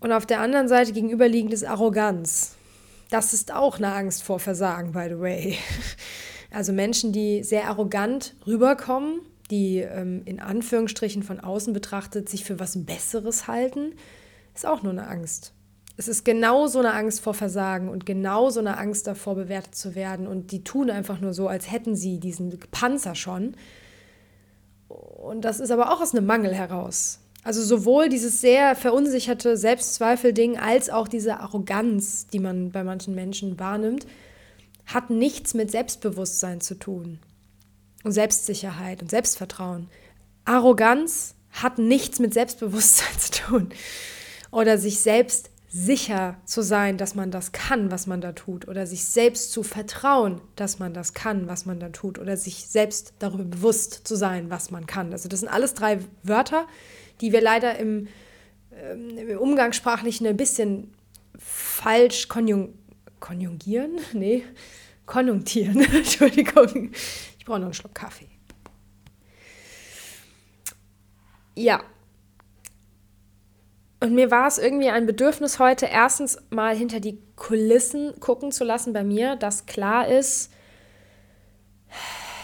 und 0.00 0.12
auf 0.12 0.26
der 0.26 0.40
anderen 0.40 0.68
Seite 0.68 0.92
gegenüberliegend 0.92 1.52
ist 1.52 1.64
Arroganz. 1.64 2.56
Das 3.10 3.34
ist 3.34 3.52
auch 3.52 3.78
eine 3.78 3.92
Angst 3.92 4.22
vor 4.22 4.38
Versagen, 4.38 4.92
by 4.92 5.06
the 5.08 5.18
way. 5.18 5.58
Also 6.52 6.72
Menschen, 6.72 7.12
die 7.12 7.44
sehr 7.44 7.68
arrogant 7.68 8.34
rüberkommen, 8.44 9.20
die 9.50 9.78
ähm, 9.78 10.22
in 10.24 10.40
Anführungsstrichen 10.40 11.22
von 11.22 11.40
außen 11.40 11.72
betrachtet 11.72 12.28
sich 12.28 12.44
für 12.44 12.60
was 12.60 12.84
Besseres 12.84 13.48
halten, 13.48 13.94
ist 14.54 14.66
auch 14.66 14.82
nur 14.82 14.92
eine 14.92 15.06
Angst. 15.06 15.52
Es 15.96 16.08
ist 16.08 16.24
genau 16.24 16.66
so 16.66 16.78
eine 16.78 16.94
Angst 16.94 17.20
vor 17.20 17.34
Versagen 17.34 17.88
und 17.88 18.06
genau 18.06 18.48
so 18.48 18.60
eine 18.60 18.78
Angst 18.78 19.06
davor, 19.06 19.34
bewertet 19.34 19.74
zu 19.74 19.94
werden. 19.94 20.26
Und 20.26 20.50
die 20.50 20.64
tun 20.64 20.88
einfach 20.88 21.20
nur 21.20 21.34
so, 21.34 21.46
als 21.46 21.70
hätten 21.70 21.94
sie 21.94 22.18
diesen 22.18 22.58
Panzer 22.70 23.14
schon. 23.14 23.54
Und 24.88 25.44
das 25.44 25.60
ist 25.60 25.70
aber 25.70 25.92
auch 25.92 26.00
aus 26.00 26.14
einem 26.14 26.24
Mangel 26.24 26.54
heraus. 26.54 27.20
Also 27.42 27.62
sowohl 27.62 28.08
dieses 28.08 28.40
sehr 28.40 28.76
verunsicherte 28.76 29.56
Selbstzweifel-Ding 29.56 30.58
als 30.58 30.88
auch 30.88 31.08
diese 31.08 31.38
Arroganz, 31.40 32.26
die 32.26 32.38
man 32.38 32.70
bei 32.70 32.82
manchen 32.82 33.14
Menschen 33.14 33.58
wahrnimmt, 33.58 34.06
hat 34.86 35.10
nichts 35.10 35.52
mit 35.54 35.70
Selbstbewusstsein 35.70 36.60
zu 36.60 36.76
tun 36.78 37.18
und 38.02 38.12
Selbstsicherheit 38.12 39.02
und 39.02 39.10
Selbstvertrauen. 39.10 39.88
Arroganz 40.44 41.34
hat 41.50 41.78
nichts 41.78 42.18
mit 42.18 42.34
Selbstbewusstsein 42.34 43.18
zu 43.18 43.32
tun 43.32 43.68
oder 44.50 44.78
sich 44.78 45.00
selbst 45.00 45.50
sicher 45.72 46.36
zu 46.44 46.62
sein, 46.62 46.98
dass 46.98 47.14
man 47.14 47.30
das 47.30 47.52
kann, 47.52 47.92
was 47.92 48.08
man 48.08 48.20
da 48.20 48.32
tut, 48.32 48.66
oder 48.66 48.88
sich 48.88 49.04
selbst 49.04 49.52
zu 49.52 49.62
vertrauen, 49.62 50.40
dass 50.56 50.80
man 50.80 50.92
das 50.92 51.14
kann, 51.14 51.46
was 51.46 51.64
man 51.64 51.78
da 51.78 51.90
tut, 51.90 52.18
oder 52.18 52.36
sich 52.36 52.66
selbst 52.66 53.14
darüber 53.20 53.44
bewusst 53.44 54.00
zu 54.02 54.16
sein, 54.16 54.50
was 54.50 54.72
man 54.72 54.86
kann. 54.86 55.12
Also 55.12 55.28
das 55.28 55.40
sind 55.40 55.48
alles 55.48 55.74
drei 55.74 56.00
Wörter, 56.24 56.66
die 57.20 57.32
wir 57.32 57.40
leider 57.40 57.78
im, 57.78 58.08
ähm, 58.74 59.16
im 59.16 59.38
Umgangssprachlichen 59.38 60.26
ein 60.26 60.36
bisschen 60.36 60.92
falsch 61.38 62.28
konjung 62.28 62.74
konjugieren? 63.20 63.98
Nee, 64.12 64.42
konjunktieren. 65.06 65.80
Entschuldigung. 65.94 66.90
Brauche 67.50 67.58
noch 67.58 67.66
einen 67.66 67.74
Schluck 67.74 67.96
Kaffee. 67.96 68.28
Ja. 71.56 71.82
Und 73.98 74.14
mir 74.14 74.30
war 74.30 74.46
es 74.46 74.58
irgendwie 74.58 74.88
ein 74.88 75.04
Bedürfnis 75.04 75.58
heute, 75.58 75.86
erstens 75.86 76.38
mal 76.50 76.76
hinter 76.76 77.00
die 77.00 77.18
Kulissen 77.34 78.20
gucken 78.20 78.52
zu 78.52 78.62
lassen 78.62 78.92
bei 78.92 79.02
mir, 79.02 79.34
dass 79.34 79.66
klar 79.66 80.06
ist, 80.06 80.52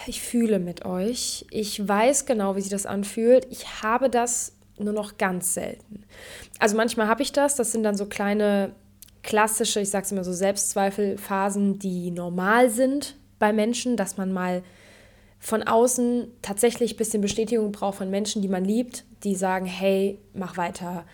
ich 0.08 0.20
fühle 0.20 0.58
mit 0.58 0.84
euch. 0.84 1.46
Ich 1.50 1.86
weiß 1.86 2.26
genau, 2.26 2.56
wie 2.56 2.62
sich 2.62 2.70
das 2.72 2.84
anfühlt. 2.84 3.46
Ich 3.52 3.84
habe 3.84 4.10
das 4.10 4.56
nur 4.76 4.92
noch 4.92 5.18
ganz 5.18 5.54
selten. 5.54 6.02
Also 6.58 6.76
manchmal 6.76 7.06
habe 7.06 7.22
ich 7.22 7.30
das, 7.30 7.54
das 7.54 7.70
sind 7.70 7.84
dann 7.84 7.96
so 7.96 8.06
kleine 8.06 8.74
klassische, 9.22 9.80
ich 9.80 9.90
sage 9.90 10.04
es 10.04 10.10
immer 10.10 10.24
so, 10.24 10.32
Selbstzweifelphasen, 10.32 11.78
die 11.78 12.10
normal 12.10 12.70
sind 12.70 13.14
bei 13.38 13.52
Menschen, 13.52 13.96
dass 13.96 14.16
man 14.16 14.32
mal 14.32 14.64
von 15.38 15.62
außen 15.62 16.28
tatsächlich 16.42 16.94
ein 16.94 16.96
bisschen 16.96 17.20
Bestätigung 17.20 17.72
braucht 17.72 17.98
von 17.98 18.10
Menschen, 18.10 18.42
die 18.42 18.48
man 18.48 18.64
liebt, 18.64 19.04
die 19.22 19.34
sagen, 19.34 19.66
hey, 19.66 20.18
mach 20.34 20.56
weiter, 20.56 21.04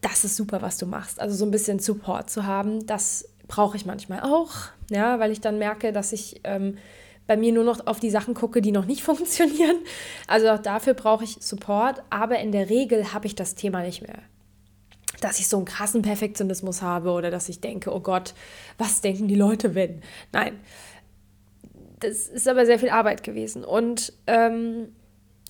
das 0.00 0.24
ist 0.24 0.36
super, 0.36 0.62
was 0.62 0.78
du 0.78 0.86
machst. 0.86 1.20
Also 1.20 1.34
so 1.34 1.44
ein 1.44 1.50
bisschen 1.50 1.78
Support 1.78 2.30
zu 2.30 2.46
haben, 2.46 2.86
das 2.86 3.28
brauche 3.48 3.76
ich 3.76 3.86
manchmal 3.86 4.20
auch, 4.20 4.52
ja, 4.90 5.18
weil 5.18 5.30
ich 5.30 5.40
dann 5.40 5.58
merke, 5.58 5.92
dass 5.92 6.12
ich 6.12 6.40
ähm, 6.44 6.78
bei 7.26 7.36
mir 7.36 7.52
nur 7.52 7.64
noch 7.64 7.86
auf 7.86 8.00
die 8.00 8.10
Sachen 8.10 8.34
gucke, 8.34 8.62
die 8.62 8.72
noch 8.72 8.86
nicht 8.86 9.02
funktionieren. 9.04 9.76
Also 10.26 10.48
auch 10.50 10.58
dafür 10.58 10.94
brauche 10.94 11.24
ich 11.24 11.38
Support, 11.40 12.02
aber 12.10 12.38
in 12.38 12.52
der 12.52 12.70
Regel 12.70 13.12
habe 13.12 13.26
ich 13.26 13.34
das 13.34 13.54
Thema 13.54 13.82
nicht 13.82 14.02
mehr. 14.02 14.18
Dass 15.20 15.38
ich 15.38 15.48
so 15.48 15.56
einen 15.56 15.66
krassen 15.66 16.02
Perfektionismus 16.02 16.82
habe 16.82 17.10
oder 17.10 17.30
dass 17.30 17.48
ich 17.48 17.60
denke, 17.60 17.94
oh 17.94 18.00
Gott, 18.00 18.34
was 18.76 19.00
denken 19.00 19.28
die 19.28 19.34
Leute, 19.34 19.74
wenn? 19.74 20.02
Nein, 20.32 20.60
das 22.00 22.26
ist 22.26 22.48
aber 22.48 22.66
sehr 22.66 22.78
viel 22.78 22.90
Arbeit 22.90 23.22
gewesen. 23.22 23.64
Und 23.64 24.12
ähm, 24.26 24.88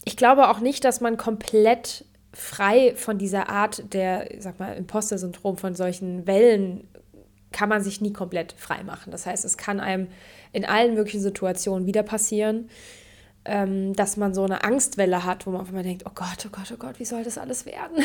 ich 0.05 0.17
glaube 0.17 0.49
auch 0.49 0.61
nicht, 0.61 0.85
dass 0.85 1.01
man 1.01 1.17
komplett 1.17 2.05
frei 2.33 2.95
von 2.95 3.19
dieser 3.19 3.49
Art 3.49 3.93
der, 3.93 4.29
sag 4.39 4.59
mal, 4.61 4.77
Imposter-Syndrom, 4.77 5.57
von 5.57 5.75
solchen 5.75 6.27
Wellen 6.27 6.87
kann 7.51 7.69
man 7.69 7.83
sich 7.83 8.01
nie 8.01 8.13
komplett 8.13 8.53
frei 8.53 8.83
machen. 8.85 9.11
Das 9.11 9.25
heißt, 9.25 9.45
es 9.45 9.57
kann 9.57 9.81
einem 9.81 10.09
in 10.53 10.65
allen 10.65 10.95
möglichen 10.95 11.23
Situationen 11.23 11.87
wieder 11.87 12.03
passieren, 12.03 12.69
ähm, 13.47 13.95
dass 13.95 14.17
man 14.17 14.35
so 14.35 14.45
eine 14.45 14.63
Angstwelle 14.65 15.25
hat, 15.25 15.47
wo 15.47 15.51
man 15.51 15.63
auf 15.63 15.69
einmal 15.69 15.83
denkt, 15.83 16.05
oh 16.07 16.13
Gott, 16.15 16.47
oh 16.47 16.51
Gott, 16.51 16.71
oh 16.73 16.77
Gott, 16.77 16.99
wie 16.99 17.05
soll 17.05 17.25
das 17.25 17.39
alles 17.39 17.65
werden? 17.65 18.05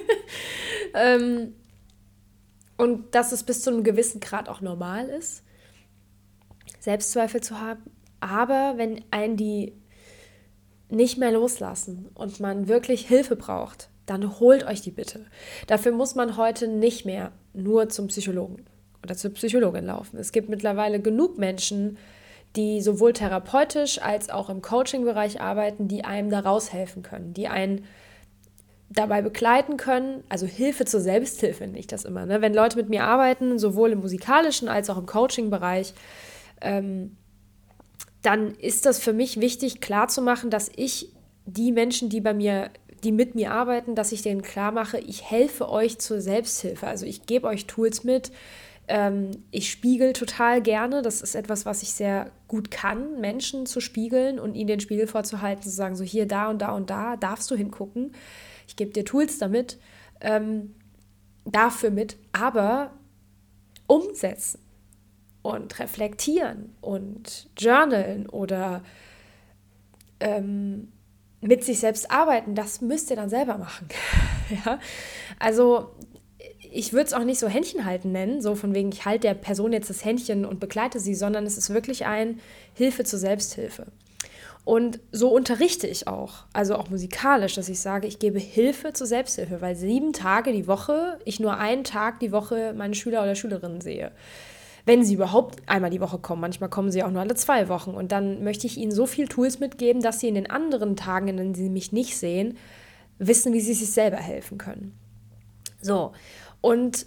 ähm, 0.94 1.54
und 2.78 3.14
dass 3.14 3.32
es 3.32 3.42
bis 3.42 3.62
zu 3.62 3.70
einem 3.70 3.84
gewissen 3.84 4.20
Grad 4.20 4.48
auch 4.48 4.60
normal 4.60 5.08
ist, 5.08 5.42
Selbstzweifel 6.80 7.40
zu 7.40 7.60
haben. 7.60 7.82
Aber 8.20 8.74
wenn 8.76 9.04
einen 9.10 9.36
die 9.36 9.72
nicht 10.88 11.18
mehr 11.18 11.32
loslassen 11.32 12.10
und 12.14 12.40
man 12.40 12.68
wirklich 12.68 13.06
Hilfe 13.06 13.36
braucht, 13.36 13.88
dann 14.06 14.40
holt 14.40 14.66
euch 14.66 14.80
die 14.82 14.90
bitte. 14.90 15.26
Dafür 15.66 15.92
muss 15.92 16.14
man 16.14 16.36
heute 16.36 16.68
nicht 16.68 17.04
mehr 17.04 17.32
nur 17.54 17.88
zum 17.88 18.08
Psychologen 18.08 18.64
oder 19.02 19.16
zur 19.16 19.32
Psychologin 19.32 19.86
laufen. 19.86 20.18
Es 20.18 20.32
gibt 20.32 20.48
mittlerweile 20.48 21.00
genug 21.00 21.38
Menschen, 21.38 21.98
die 22.56 22.82
sowohl 22.82 23.12
therapeutisch 23.12 24.00
als 24.02 24.28
auch 24.28 24.50
im 24.50 24.60
Coaching-Bereich 24.60 25.40
arbeiten, 25.40 25.88
die 25.88 26.04
einem 26.04 26.30
da 26.30 26.40
raushelfen 26.40 27.02
können, 27.02 27.32
die 27.32 27.48
einen 27.48 27.84
dabei 28.90 29.22
begleiten 29.22 29.78
können, 29.78 30.22
also 30.28 30.46
Hilfe 30.46 30.84
zur 30.84 31.00
Selbsthilfe 31.00 31.64
nenne 31.64 31.78
ich 31.78 31.86
das 31.86 32.04
immer. 32.04 32.26
Ne? 32.26 32.42
Wenn 32.42 32.52
Leute 32.52 32.76
mit 32.76 32.90
mir 32.90 33.04
arbeiten, 33.04 33.58
sowohl 33.58 33.92
im 33.92 34.00
musikalischen 34.00 34.68
als 34.68 34.90
auch 34.90 34.98
im 34.98 35.06
Coaching-Bereich, 35.06 35.94
ähm, 36.62 37.16
dann 38.22 38.54
ist 38.54 38.86
das 38.86 38.98
für 38.98 39.12
mich 39.12 39.40
wichtig, 39.40 39.80
klarzumachen, 39.80 40.48
dass 40.48 40.70
ich 40.74 41.12
die 41.44 41.72
Menschen, 41.72 42.08
die 42.08 42.20
bei 42.20 42.32
mir, 42.32 42.70
die 43.02 43.12
mit 43.12 43.34
mir 43.34 43.52
arbeiten, 43.52 43.94
dass 43.94 44.12
ich 44.12 44.22
denen 44.22 44.42
klar 44.42 44.70
mache, 44.70 44.98
ich 44.98 45.28
helfe 45.28 45.68
euch 45.68 45.98
zur 45.98 46.20
Selbsthilfe. 46.20 46.86
Also 46.86 47.04
ich 47.04 47.26
gebe 47.26 47.48
euch 47.48 47.66
Tools 47.66 48.04
mit. 48.04 48.30
Ähm, 48.86 49.32
ich 49.50 49.70
spiegel 49.70 50.12
total 50.12 50.62
gerne. 50.62 51.02
Das 51.02 51.20
ist 51.20 51.34
etwas, 51.34 51.66
was 51.66 51.82
ich 51.82 51.92
sehr 51.92 52.30
gut 52.46 52.70
kann, 52.70 53.20
Menschen 53.20 53.66
zu 53.66 53.80
spiegeln 53.80 54.38
und 54.38 54.54
ihnen 54.54 54.68
den 54.68 54.80
Spiegel 54.80 55.08
vorzuhalten, 55.08 55.62
zu 55.62 55.70
sagen, 55.70 55.96
so 55.96 56.04
hier, 56.04 56.26
da 56.26 56.48
und 56.48 56.62
da 56.62 56.72
und 56.72 56.90
da 56.90 57.16
darfst 57.16 57.50
du 57.50 57.56
hingucken. 57.56 58.12
Ich 58.68 58.76
gebe 58.76 58.92
dir 58.92 59.04
Tools 59.04 59.38
damit, 59.38 59.78
ähm, 60.20 60.74
dafür 61.44 61.90
mit, 61.90 62.16
aber 62.30 62.92
umsetzen 63.88 64.60
und 65.42 65.78
reflektieren 65.78 66.74
und 66.80 67.48
journalen 67.58 68.28
oder 68.28 68.82
ähm, 70.20 70.88
mit 71.40 71.64
sich 71.64 71.80
selbst 71.80 72.10
arbeiten, 72.10 72.54
das 72.54 72.80
müsst 72.80 73.10
ihr 73.10 73.16
dann 73.16 73.28
selber 73.28 73.58
machen. 73.58 73.88
ja? 74.64 74.78
Also 75.38 75.90
ich 76.72 76.92
würde 76.92 77.06
es 77.06 77.12
auch 77.12 77.24
nicht 77.24 77.40
so 77.40 77.48
Händchen 77.48 77.84
halten 77.84 78.12
nennen, 78.12 78.40
so 78.40 78.54
von 78.54 78.74
wegen, 78.74 78.90
ich 78.92 79.04
halte 79.04 79.26
der 79.26 79.34
Person 79.34 79.72
jetzt 79.72 79.90
das 79.90 80.04
Händchen 80.04 80.46
und 80.46 80.60
begleite 80.60 81.00
sie, 81.00 81.14
sondern 81.14 81.44
es 81.44 81.58
ist 81.58 81.70
wirklich 81.70 82.06
ein 82.06 82.40
Hilfe 82.74 83.04
zur 83.04 83.18
Selbsthilfe. 83.18 83.86
Und 84.64 85.00
so 85.10 85.28
unterrichte 85.28 85.88
ich 85.88 86.06
auch, 86.06 86.44
also 86.52 86.76
auch 86.76 86.88
musikalisch, 86.88 87.56
dass 87.56 87.68
ich 87.68 87.80
sage, 87.80 88.06
ich 88.06 88.20
gebe 88.20 88.38
Hilfe 88.38 88.92
zur 88.92 89.08
Selbsthilfe, 89.08 89.60
weil 89.60 89.74
sieben 89.74 90.12
Tage 90.12 90.52
die 90.52 90.68
Woche 90.68 91.18
ich 91.24 91.40
nur 91.40 91.56
einen 91.56 91.82
Tag 91.82 92.20
die 92.20 92.30
Woche 92.30 92.72
meine 92.76 92.94
Schüler 92.94 93.24
oder 93.24 93.34
Schülerinnen 93.34 93.80
sehe 93.80 94.12
wenn 94.84 95.04
sie 95.04 95.14
überhaupt 95.14 95.68
einmal 95.68 95.90
die 95.90 96.00
Woche 96.00 96.18
kommen. 96.18 96.40
Manchmal 96.40 96.68
kommen 96.68 96.90
sie 96.90 97.02
auch 97.04 97.10
nur 97.10 97.20
alle 97.20 97.34
zwei 97.34 97.68
Wochen. 97.68 97.90
Und 97.90 98.12
dann 98.12 98.42
möchte 98.42 98.66
ich 98.66 98.76
ihnen 98.76 98.92
so 98.92 99.06
viel 99.06 99.28
Tools 99.28 99.60
mitgeben, 99.60 100.02
dass 100.02 100.20
sie 100.20 100.28
in 100.28 100.34
den 100.34 100.50
anderen 100.50 100.96
Tagen, 100.96 101.28
in 101.28 101.36
denen 101.36 101.54
sie 101.54 101.68
mich 101.68 101.92
nicht 101.92 102.16
sehen, 102.16 102.56
wissen, 103.18 103.52
wie 103.52 103.60
sie 103.60 103.74
sich 103.74 103.92
selber 103.92 104.16
helfen 104.16 104.58
können. 104.58 104.98
So, 105.80 106.12
und 106.60 107.06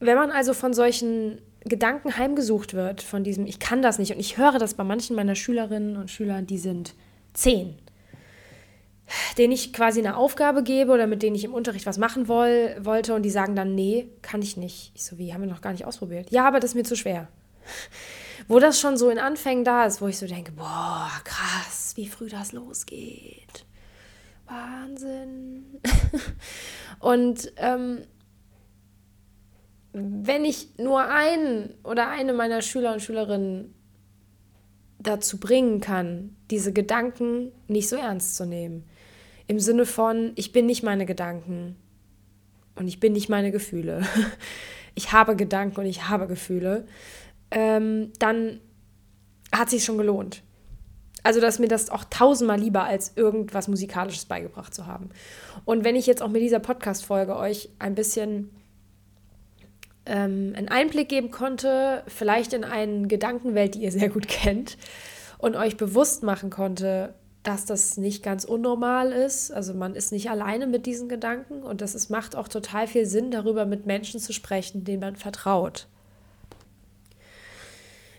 wenn 0.00 0.16
man 0.16 0.30
also 0.30 0.54
von 0.54 0.72
solchen 0.72 1.40
Gedanken 1.60 2.16
heimgesucht 2.16 2.74
wird, 2.74 3.02
von 3.02 3.24
diesem, 3.24 3.46
ich 3.46 3.58
kann 3.58 3.82
das 3.82 3.98
nicht, 3.98 4.12
und 4.12 4.20
ich 4.20 4.38
höre 4.38 4.58
das 4.58 4.74
bei 4.74 4.84
manchen 4.84 5.16
meiner 5.16 5.34
Schülerinnen 5.34 5.96
und 5.96 6.10
Schüler, 6.10 6.42
die 6.42 6.58
sind 6.58 6.94
zehn, 7.34 7.76
denen 9.36 9.52
ich 9.52 9.72
quasi 9.72 10.00
eine 10.00 10.16
Aufgabe 10.16 10.62
gebe 10.62 10.92
oder 10.92 11.06
mit 11.06 11.22
denen 11.22 11.36
ich 11.36 11.44
im 11.44 11.54
Unterricht 11.54 11.86
was 11.86 11.98
machen 11.98 12.28
woll, 12.28 12.76
wollte 12.80 13.14
und 13.14 13.22
die 13.22 13.30
sagen 13.30 13.56
dann, 13.56 13.74
nee, 13.74 14.08
kann 14.22 14.42
ich 14.42 14.56
nicht. 14.56 14.92
Ich 14.94 15.04
so, 15.04 15.18
wie, 15.18 15.32
haben 15.32 15.42
wir 15.42 15.48
noch 15.48 15.60
gar 15.60 15.72
nicht 15.72 15.84
ausprobiert? 15.84 16.30
Ja, 16.30 16.46
aber 16.46 16.60
das 16.60 16.70
ist 16.70 16.74
mir 16.74 16.84
zu 16.84 16.96
schwer. 16.96 17.28
Wo 18.46 18.58
das 18.58 18.80
schon 18.80 18.96
so 18.96 19.10
in 19.10 19.18
Anfängen 19.18 19.64
da 19.64 19.84
ist, 19.84 20.00
wo 20.00 20.08
ich 20.08 20.18
so 20.18 20.26
denke, 20.26 20.52
boah, 20.52 21.10
krass, 21.24 21.92
wie 21.96 22.08
früh 22.08 22.28
das 22.28 22.52
losgeht. 22.52 23.66
Wahnsinn. 24.46 25.80
und 27.00 27.52
ähm, 27.56 28.02
wenn 29.92 30.44
ich 30.44 30.78
nur 30.78 31.08
einen 31.08 31.74
oder 31.82 32.08
eine 32.08 32.32
meiner 32.32 32.62
Schüler 32.62 32.92
und 32.92 33.02
Schülerinnen 33.02 33.74
dazu 34.98 35.38
bringen 35.38 35.80
kann, 35.80 36.36
diese 36.50 36.72
Gedanken 36.72 37.52
nicht 37.66 37.88
so 37.88 37.96
ernst 37.96 38.36
zu 38.36 38.46
nehmen, 38.46 38.84
im 39.48 39.58
Sinne 39.58 39.86
von, 39.86 40.32
ich 40.36 40.52
bin 40.52 40.66
nicht 40.66 40.82
meine 40.84 41.06
Gedanken 41.06 41.74
und 42.76 42.86
ich 42.86 43.00
bin 43.00 43.12
nicht 43.12 43.28
meine 43.28 43.50
Gefühle. 43.50 44.02
Ich 44.94 45.12
habe 45.12 45.36
Gedanken 45.36 45.78
und 45.78 45.86
ich 45.86 46.08
habe 46.08 46.26
Gefühle. 46.26 46.84
Ähm, 47.52 48.12
dann 48.18 48.58
hat 49.52 49.70
sich 49.70 49.84
schon 49.84 49.96
gelohnt. 49.96 50.42
Also, 51.22 51.40
dass 51.40 51.60
mir 51.60 51.68
das 51.68 51.90
auch 51.90 52.02
tausendmal 52.02 52.58
lieber 52.58 52.82
als 52.82 53.12
irgendwas 53.14 53.68
Musikalisches 53.68 54.24
beigebracht 54.24 54.74
zu 54.74 54.86
haben. 54.86 55.10
Und 55.64 55.84
wenn 55.84 55.94
ich 55.94 56.06
jetzt 56.06 56.20
auch 56.20 56.30
mit 56.30 56.42
dieser 56.42 56.58
Podcast-Folge 56.58 57.36
euch 57.36 57.68
ein 57.78 57.94
bisschen 57.94 58.50
ähm, 60.04 60.54
einen 60.56 60.68
Einblick 60.68 61.08
geben 61.08 61.30
konnte, 61.30 62.02
vielleicht 62.08 62.52
in 62.52 62.64
eine 62.64 63.06
Gedankenwelt, 63.06 63.76
die 63.76 63.82
ihr 63.82 63.92
sehr 63.92 64.08
gut 64.08 64.26
kennt, 64.28 64.78
und 65.38 65.54
euch 65.54 65.76
bewusst 65.76 66.24
machen 66.24 66.50
konnte, 66.50 67.14
dass 67.48 67.64
das 67.64 67.96
nicht 67.96 68.22
ganz 68.22 68.44
unnormal 68.44 69.10
ist. 69.10 69.50
Also 69.50 69.72
man 69.72 69.94
ist 69.94 70.12
nicht 70.12 70.28
alleine 70.28 70.66
mit 70.66 70.84
diesen 70.84 71.08
Gedanken 71.08 71.62
und 71.62 71.80
das 71.80 71.94
ist, 71.94 72.10
macht 72.10 72.36
auch 72.36 72.46
total 72.46 72.86
viel 72.86 73.06
Sinn, 73.06 73.30
darüber 73.30 73.64
mit 73.64 73.86
Menschen 73.86 74.20
zu 74.20 74.34
sprechen, 74.34 74.84
denen 74.84 75.00
man 75.00 75.16
vertraut. 75.16 75.86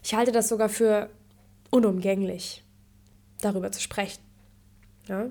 Ich 0.04 0.16
halte 0.16 0.32
das 0.32 0.50
sogar 0.50 0.68
für 0.68 1.12
unumgänglich, 1.70 2.64
darüber 3.40 3.72
zu 3.72 3.80
sprechen. 3.80 4.24
Ja? 5.08 5.28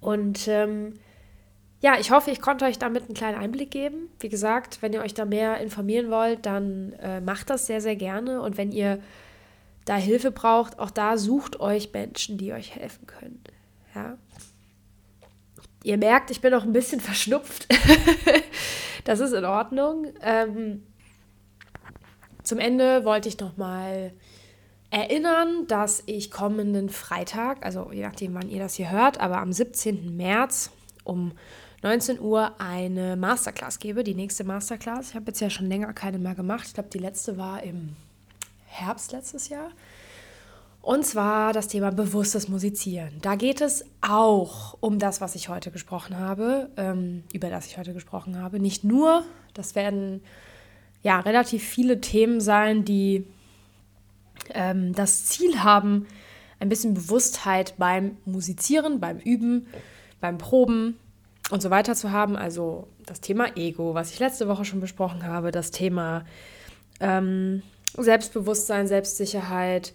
Und 0.00 0.46
ähm, 0.46 0.94
ja, 1.80 1.98
ich 1.98 2.12
hoffe, 2.12 2.30
ich 2.30 2.40
konnte 2.40 2.64
euch 2.64 2.78
damit 2.78 3.06
einen 3.06 3.14
kleinen 3.14 3.38
Einblick 3.38 3.72
geben. 3.72 4.08
Wie 4.20 4.28
gesagt, 4.28 4.82
wenn 4.82 4.92
ihr 4.92 5.02
euch 5.02 5.14
da 5.14 5.24
mehr 5.24 5.58
informieren 5.58 6.12
wollt, 6.12 6.46
dann 6.46 6.92
äh, 7.00 7.20
macht 7.20 7.50
das 7.50 7.66
sehr, 7.66 7.80
sehr 7.80 7.96
gerne. 7.96 8.40
Und 8.40 8.56
wenn 8.56 8.70
ihr 8.70 9.00
da 9.84 9.96
Hilfe 9.96 10.30
braucht, 10.30 10.78
auch 10.78 10.90
da 10.90 11.16
sucht 11.16 11.60
euch 11.60 11.92
Menschen, 11.92 12.38
die 12.38 12.52
euch 12.52 12.74
helfen 12.74 13.06
können. 13.06 13.42
Ja. 13.94 14.16
Ihr 15.82 15.98
merkt, 15.98 16.30
ich 16.30 16.40
bin 16.40 16.50
noch 16.50 16.64
ein 16.64 16.72
bisschen 16.72 17.00
verschnupft. 17.00 17.66
das 19.04 19.20
ist 19.20 19.32
in 19.32 19.44
Ordnung. 19.44 20.06
Ähm, 20.22 20.82
zum 22.42 22.58
Ende 22.58 23.04
wollte 23.04 23.28
ich 23.28 23.38
noch 23.38 23.56
mal 23.56 24.12
erinnern, 24.90 25.66
dass 25.66 26.02
ich 26.06 26.30
kommenden 26.30 26.88
Freitag, 26.88 27.64
also 27.64 27.90
je 27.92 28.02
nachdem, 28.02 28.34
wann 28.34 28.48
ihr 28.48 28.60
das 28.60 28.74
hier 28.74 28.90
hört, 28.90 29.18
aber 29.18 29.38
am 29.38 29.52
17. 29.52 30.16
März 30.16 30.70
um 31.04 31.32
19 31.82 32.20
Uhr 32.20 32.58
eine 32.58 33.16
Masterclass 33.16 33.78
gebe, 33.78 34.04
die 34.04 34.14
nächste 34.14 34.44
Masterclass. 34.44 35.10
Ich 35.10 35.14
habe 35.14 35.26
jetzt 35.26 35.40
ja 35.40 35.50
schon 35.50 35.66
länger 35.66 35.92
keine 35.92 36.18
mehr 36.18 36.34
gemacht. 36.34 36.64
Ich 36.66 36.74
glaube, 36.74 36.88
die 36.90 36.98
letzte 36.98 37.36
war 37.36 37.62
im 37.62 37.96
Herbst 38.74 39.12
letztes 39.12 39.48
Jahr. 39.48 39.70
Und 40.82 41.06
zwar 41.06 41.52
das 41.52 41.68
Thema 41.68 41.90
bewusstes 41.92 42.48
Musizieren. 42.48 43.14
Da 43.22 43.36
geht 43.36 43.62
es 43.62 43.86
auch 44.02 44.76
um 44.80 44.98
das, 44.98 45.20
was 45.20 45.34
ich 45.34 45.48
heute 45.48 45.70
gesprochen 45.70 46.18
habe, 46.18 46.68
ähm, 46.76 47.22
über 47.32 47.48
das 47.48 47.66
ich 47.66 47.78
heute 47.78 47.94
gesprochen 47.94 48.38
habe. 48.38 48.60
Nicht 48.60 48.84
nur, 48.84 49.24
das 49.54 49.74
werden 49.74 50.22
ja 51.02 51.20
relativ 51.20 51.62
viele 51.62 52.00
Themen 52.00 52.40
sein, 52.40 52.84
die 52.84 53.26
ähm, 54.52 54.92
das 54.92 55.24
Ziel 55.24 55.62
haben, 55.62 56.06
ein 56.60 56.68
bisschen 56.68 56.92
Bewusstheit 56.92 57.74
beim 57.78 58.18
Musizieren, 58.26 59.00
beim 59.00 59.18
Üben, 59.18 59.66
beim 60.20 60.36
Proben 60.36 60.98
und 61.50 61.62
so 61.62 61.70
weiter 61.70 61.94
zu 61.94 62.10
haben. 62.10 62.36
Also 62.36 62.88
das 63.06 63.20
Thema 63.20 63.56
Ego, 63.56 63.94
was 63.94 64.10
ich 64.12 64.18
letzte 64.18 64.48
Woche 64.48 64.64
schon 64.64 64.80
besprochen 64.80 65.26
habe, 65.26 65.50
das 65.50 65.70
Thema 65.70 66.26
ähm, 67.00 67.62
Selbstbewusstsein, 68.02 68.86
Selbstsicherheit, 68.86 69.92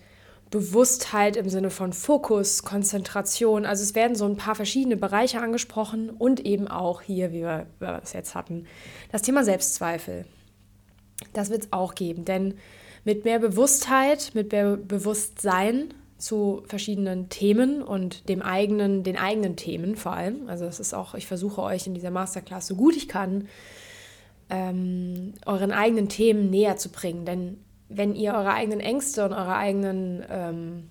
Bewusstheit 0.52 1.36
im 1.36 1.50
Sinne 1.50 1.70
von 1.70 1.94
Fokus, 1.94 2.64
Konzentration. 2.64 3.66
Also 3.66 3.84
es 3.84 3.94
werden 3.94 4.16
so 4.16 4.26
ein 4.26 4.38
paar 4.38 4.56
verschiedene 4.56 4.98
Bereiche 4.98 5.42
angesprochen 5.42 6.10
und 6.10 6.40
eben 6.40 6.68
auch 6.68 7.02
hier, 7.02 7.32
wie 7.32 7.42
wir, 7.42 7.68
es 8.02 8.14
jetzt 8.14 8.34
hatten, 8.34 8.66
das 9.12 9.22
Thema 9.22 9.44
Selbstzweifel. 9.44 10.26
Das 11.34 11.50
wird 11.50 11.64
es 11.64 11.74
auch 11.74 11.96
geben, 11.96 12.26
denn 12.26 12.56
mit 13.06 13.26
mehr 13.26 13.40
Bewusstheit, 13.40 14.32
mit 14.34 14.52
mehr 14.52 14.78
Bewusstsein 14.78 15.94
zu 16.18 16.64
verschiedenen 16.68 17.30
Themen 17.30 17.82
und 17.82 18.28
dem 18.28 18.42
eigenen, 18.42 19.04
den 19.04 19.18
eigenen 19.18 19.56
Themen 19.56 19.96
vor 19.96 20.14
allem. 20.14 20.50
Also 20.50 20.66
es 20.66 20.80
ist 20.80 20.94
auch, 20.94 21.14
ich 21.16 21.28
versuche 21.28 21.62
euch 21.62 21.88
in 21.88 21.94
dieser 21.94 22.12
Masterclass 22.12 22.68
so 22.68 22.76
gut 22.76 22.96
ich 22.96 23.08
kann, 23.08 23.48
ähm, 24.50 25.34
euren 25.46 25.72
eigenen 25.72 26.10
Themen 26.10 26.50
näher 26.50 26.76
zu 26.76 26.90
bringen. 26.90 27.26
Denn 27.26 27.58
wenn 27.90 28.16
ihr 28.16 28.34
eure 28.34 28.54
eigenen 28.54 28.80
Ängste 28.80 29.26
und 29.26 29.34
eure 29.34 29.56
eigenen 29.56 30.24
ähm, 30.30 30.90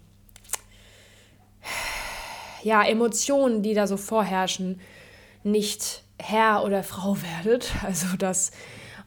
ja, 2.62 2.82
Emotionen, 2.82 3.62
die 3.62 3.74
da 3.74 3.86
so 3.86 3.96
vorherrschen, 3.96 4.80
nicht 5.44 6.02
Herr 6.18 6.64
oder 6.64 6.82
Frau 6.82 7.16
werdet, 7.44 7.72
also 7.84 8.16
dass 8.16 8.50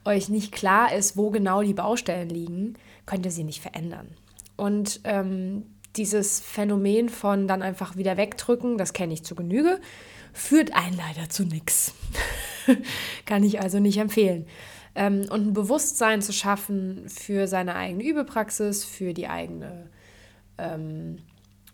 euch 0.04 0.28
nicht 0.28 0.50
klar 0.52 0.92
ist, 0.92 1.16
wo 1.16 1.30
genau 1.30 1.62
die 1.62 1.74
Baustellen 1.74 2.28
liegen, 2.28 2.74
könnt 3.06 3.26
ihr 3.26 3.30
sie 3.30 3.44
nicht 3.44 3.60
verändern. 3.60 4.08
Und 4.56 5.00
ähm, 5.04 5.66
dieses 5.94 6.40
Phänomen 6.40 7.08
von 7.08 7.46
dann 7.46 7.62
einfach 7.62 7.96
wieder 7.96 8.16
wegdrücken, 8.16 8.78
das 8.78 8.94
kenne 8.94 9.12
ich 9.12 9.22
zu 9.22 9.34
Genüge, 9.34 9.80
führt 10.32 10.74
einen 10.74 10.96
leider 10.96 11.28
zu 11.28 11.44
nichts. 11.44 11.94
Kann 13.26 13.44
ich 13.44 13.60
also 13.60 13.78
nicht 13.78 13.98
empfehlen 13.98 14.46
ähm, 14.94 15.26
und 15.30 15.48
ein 15.48 15.52
Bewusstsein 15.52 16.22
zu 16.22 16.32
schaffen 16.32 17.08
für 17.08 17.46
seine 17.46 17.74
eigene 17.74 18.04
Übepraxis, 18.04 18.84
für 18.84 19.14
die 19.14 19.28
eigene 19.28 19.90
ähm, 20.58 21.18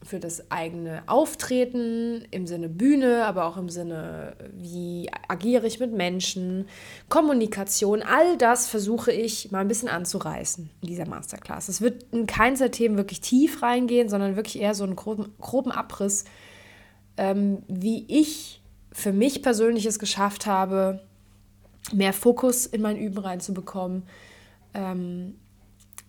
für 0.02 0.20
das 0.20 0.50
eigene 0.50 1.02
Auftreten 1.06 2.24
im 2.30 2.46
Sinne 2.46 2.68
Bühne, 2.68 3.24
aber 3.24 3.46
auch 3.46 3.56
im 3.56 3.68
Sinne, 3.68 4.36
wie 4.52 5.10
agiere 5.26 5.66
ich 5.66 5.80
mit 5.80 5.92
Menschen, 5.92 6.68
Kommunikation, 7.08 8.02
all 8.02 8.36
das 8.38 8.68
versuche 8.68 9.12
ich 9.12 9.50
mal 9.50 9.60
ein 9.60 9.68
bisschen 9.68 9.88
anzureißen 9.88 10.70
in 10.80 10.88
dieser 10.88 11.06
Masterclass. 11.06 11.68
Es 11.68 11.80
wird 11.80 12.04
in 12.12 12.26
keins 12.26 12.60
der 12.60 12.70
Themen 12.70 12.96
wirklich 12.96 13.20
tief 13.20 13.62
reingehen, 13.62 14.08
sondern 14.08 14.36
wirklich 14.36 14.60
eher 14.60 14.74
so 14.74 14.84
einen 14.84 14.96
groben, 14.96 15.34
groben 15.40 15.72
Abriss, 15.72 16.24
ähm, 17.16 17.62
wie 17.66 18.04
ich 18.08 18.62
für 18.92 19.12
mich 19.12 19.42
persönlich 19.42 19.84
es 19.84 19.98
geschafft 19.98 20.46
habe, 20.46 21.00
mehr 21.92 22.12
Fokus 22.12 22.66
in 22.66 22.82
mein 22.82 22.96
Üben 22.96 23.18
reinzubekommen, 23.18 24.04
ähm, 24.74 25.34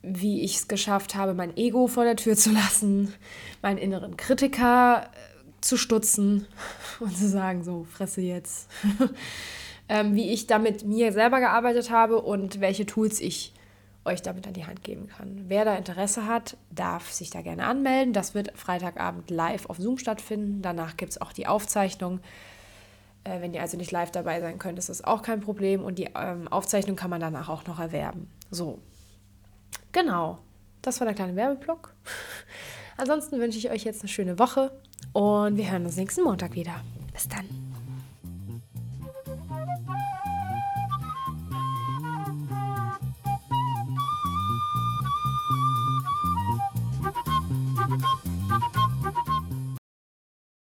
wie 0.01 0.41
ich 0.41 0.57
es 0.57 0.67
geschafft 0.67 1.15
habe, 1.15 1.33
mein 1.33 1.55
Ego 1.57 1.87
vor 1.87 2.03
der 2.03 2.15
Tür 2.15 2.35
zu 2.35 2.51
lassen, 2.51 3.13
meinen 3.61 3.77
inneren 3.77 4.17
Kritiker 4.17 5.03
äh, 5.03 5.61
zu 5.61 5.77
stutzen 5.77 6.47
und 6.99 7.17
zu 7.17 7.27
sagen, 7.27 7.63
so, 7.63 7.83
fresse 7.83 8.21
jetzt. 8.21 8.69
ähm, 9.89 10.15
wie 10.15 10.31
ich 10.31 10.47
damit 10.47 10.85
mir 10.85 11.11
selber 11.11 11.39
gearbeitet 11.39 11.89
habe 11.89 12.21
und 12.21 12.61
welche 12.61 12.85
Tools 12.85 13.19
ich 13.19 13.53
euch 14.05 14.21
damit 14.21 14.47
an 14.47 14.53
die 14.53 14.65
Hand 14.65 14.83
geben 14.83 15.07
kann. 15.07 15.45
Wer 15.47 15.65
da 15.65 15.75
Interesse 15.75 16.25
hat, 16.25 16.57
darf 16.71 17.11
sich 17.11 17.29
da 17.29 17.41
gerne 17.41 17.65
anmelden. 17.65 18.13
Das 18.13 18.33
wird 18.33 18.57
Freitagabend 18.57 19.29
live 19.29 19.69
auf 19.69 19.77
Zoom 19.77 19.97
stattfinden. 19.97 20.61
Danach 20.61 20.97
gibt 20.97 21.11
es 21.11 21.21
auch 21.21 21.33
die 21.33 21.47
Aufzeichnung. 21.47 22.21
Äh, 23.23 23.41
wenn 23.41 23.53
ihr 23.53 23.61
also 23.61 23.77
nicht 23.77 23.91
live 23.91 24.11
dabei 24.11 24.39
sein 24.41 24.59
könnt, 24.59 24.79
ist 24.79 24.89
das 24.89 25.03
auch 25.03 25.21
kein 25.21 25.41
Problem. 25.41 25.83
Und 25.83 25.99
die 25.99 26.09
ähm, 26.15 26.47
Aufzeichnung 26.47 26.95
kann 26.95 27.09
man 27.09 27.21
danach 27.21 27.49
auch 27.49 27.65
noch 27.65 27.79
erwerben. 27.79 28.29
So, 28.51 28.79
Genau, 29.91 30.39
das 30.81 30.99
war 30.99 31.05
der 31.05 31.15
kleine 31.15 31.35
Werbeblock. 31.35 31.93
Ansonsten 32.97 33.39
wünsche 33.39 33.57
ich 33.57 33.71
euch 33.71 33.83
jetzt 33.83 34.01
eine 34.01 34.09
schöne 34.09 34.37
Woche 34.37 34.71
und 35.13 35.57
wir 35.57 35.71
hören 35.71 35.85
uns 35.85 35.95
nächsten 35.95 36.23
Montag 36.23 36.53
wieder. 36.53 36.81
Bis 37.13 37.27
dann. 37.27 37.68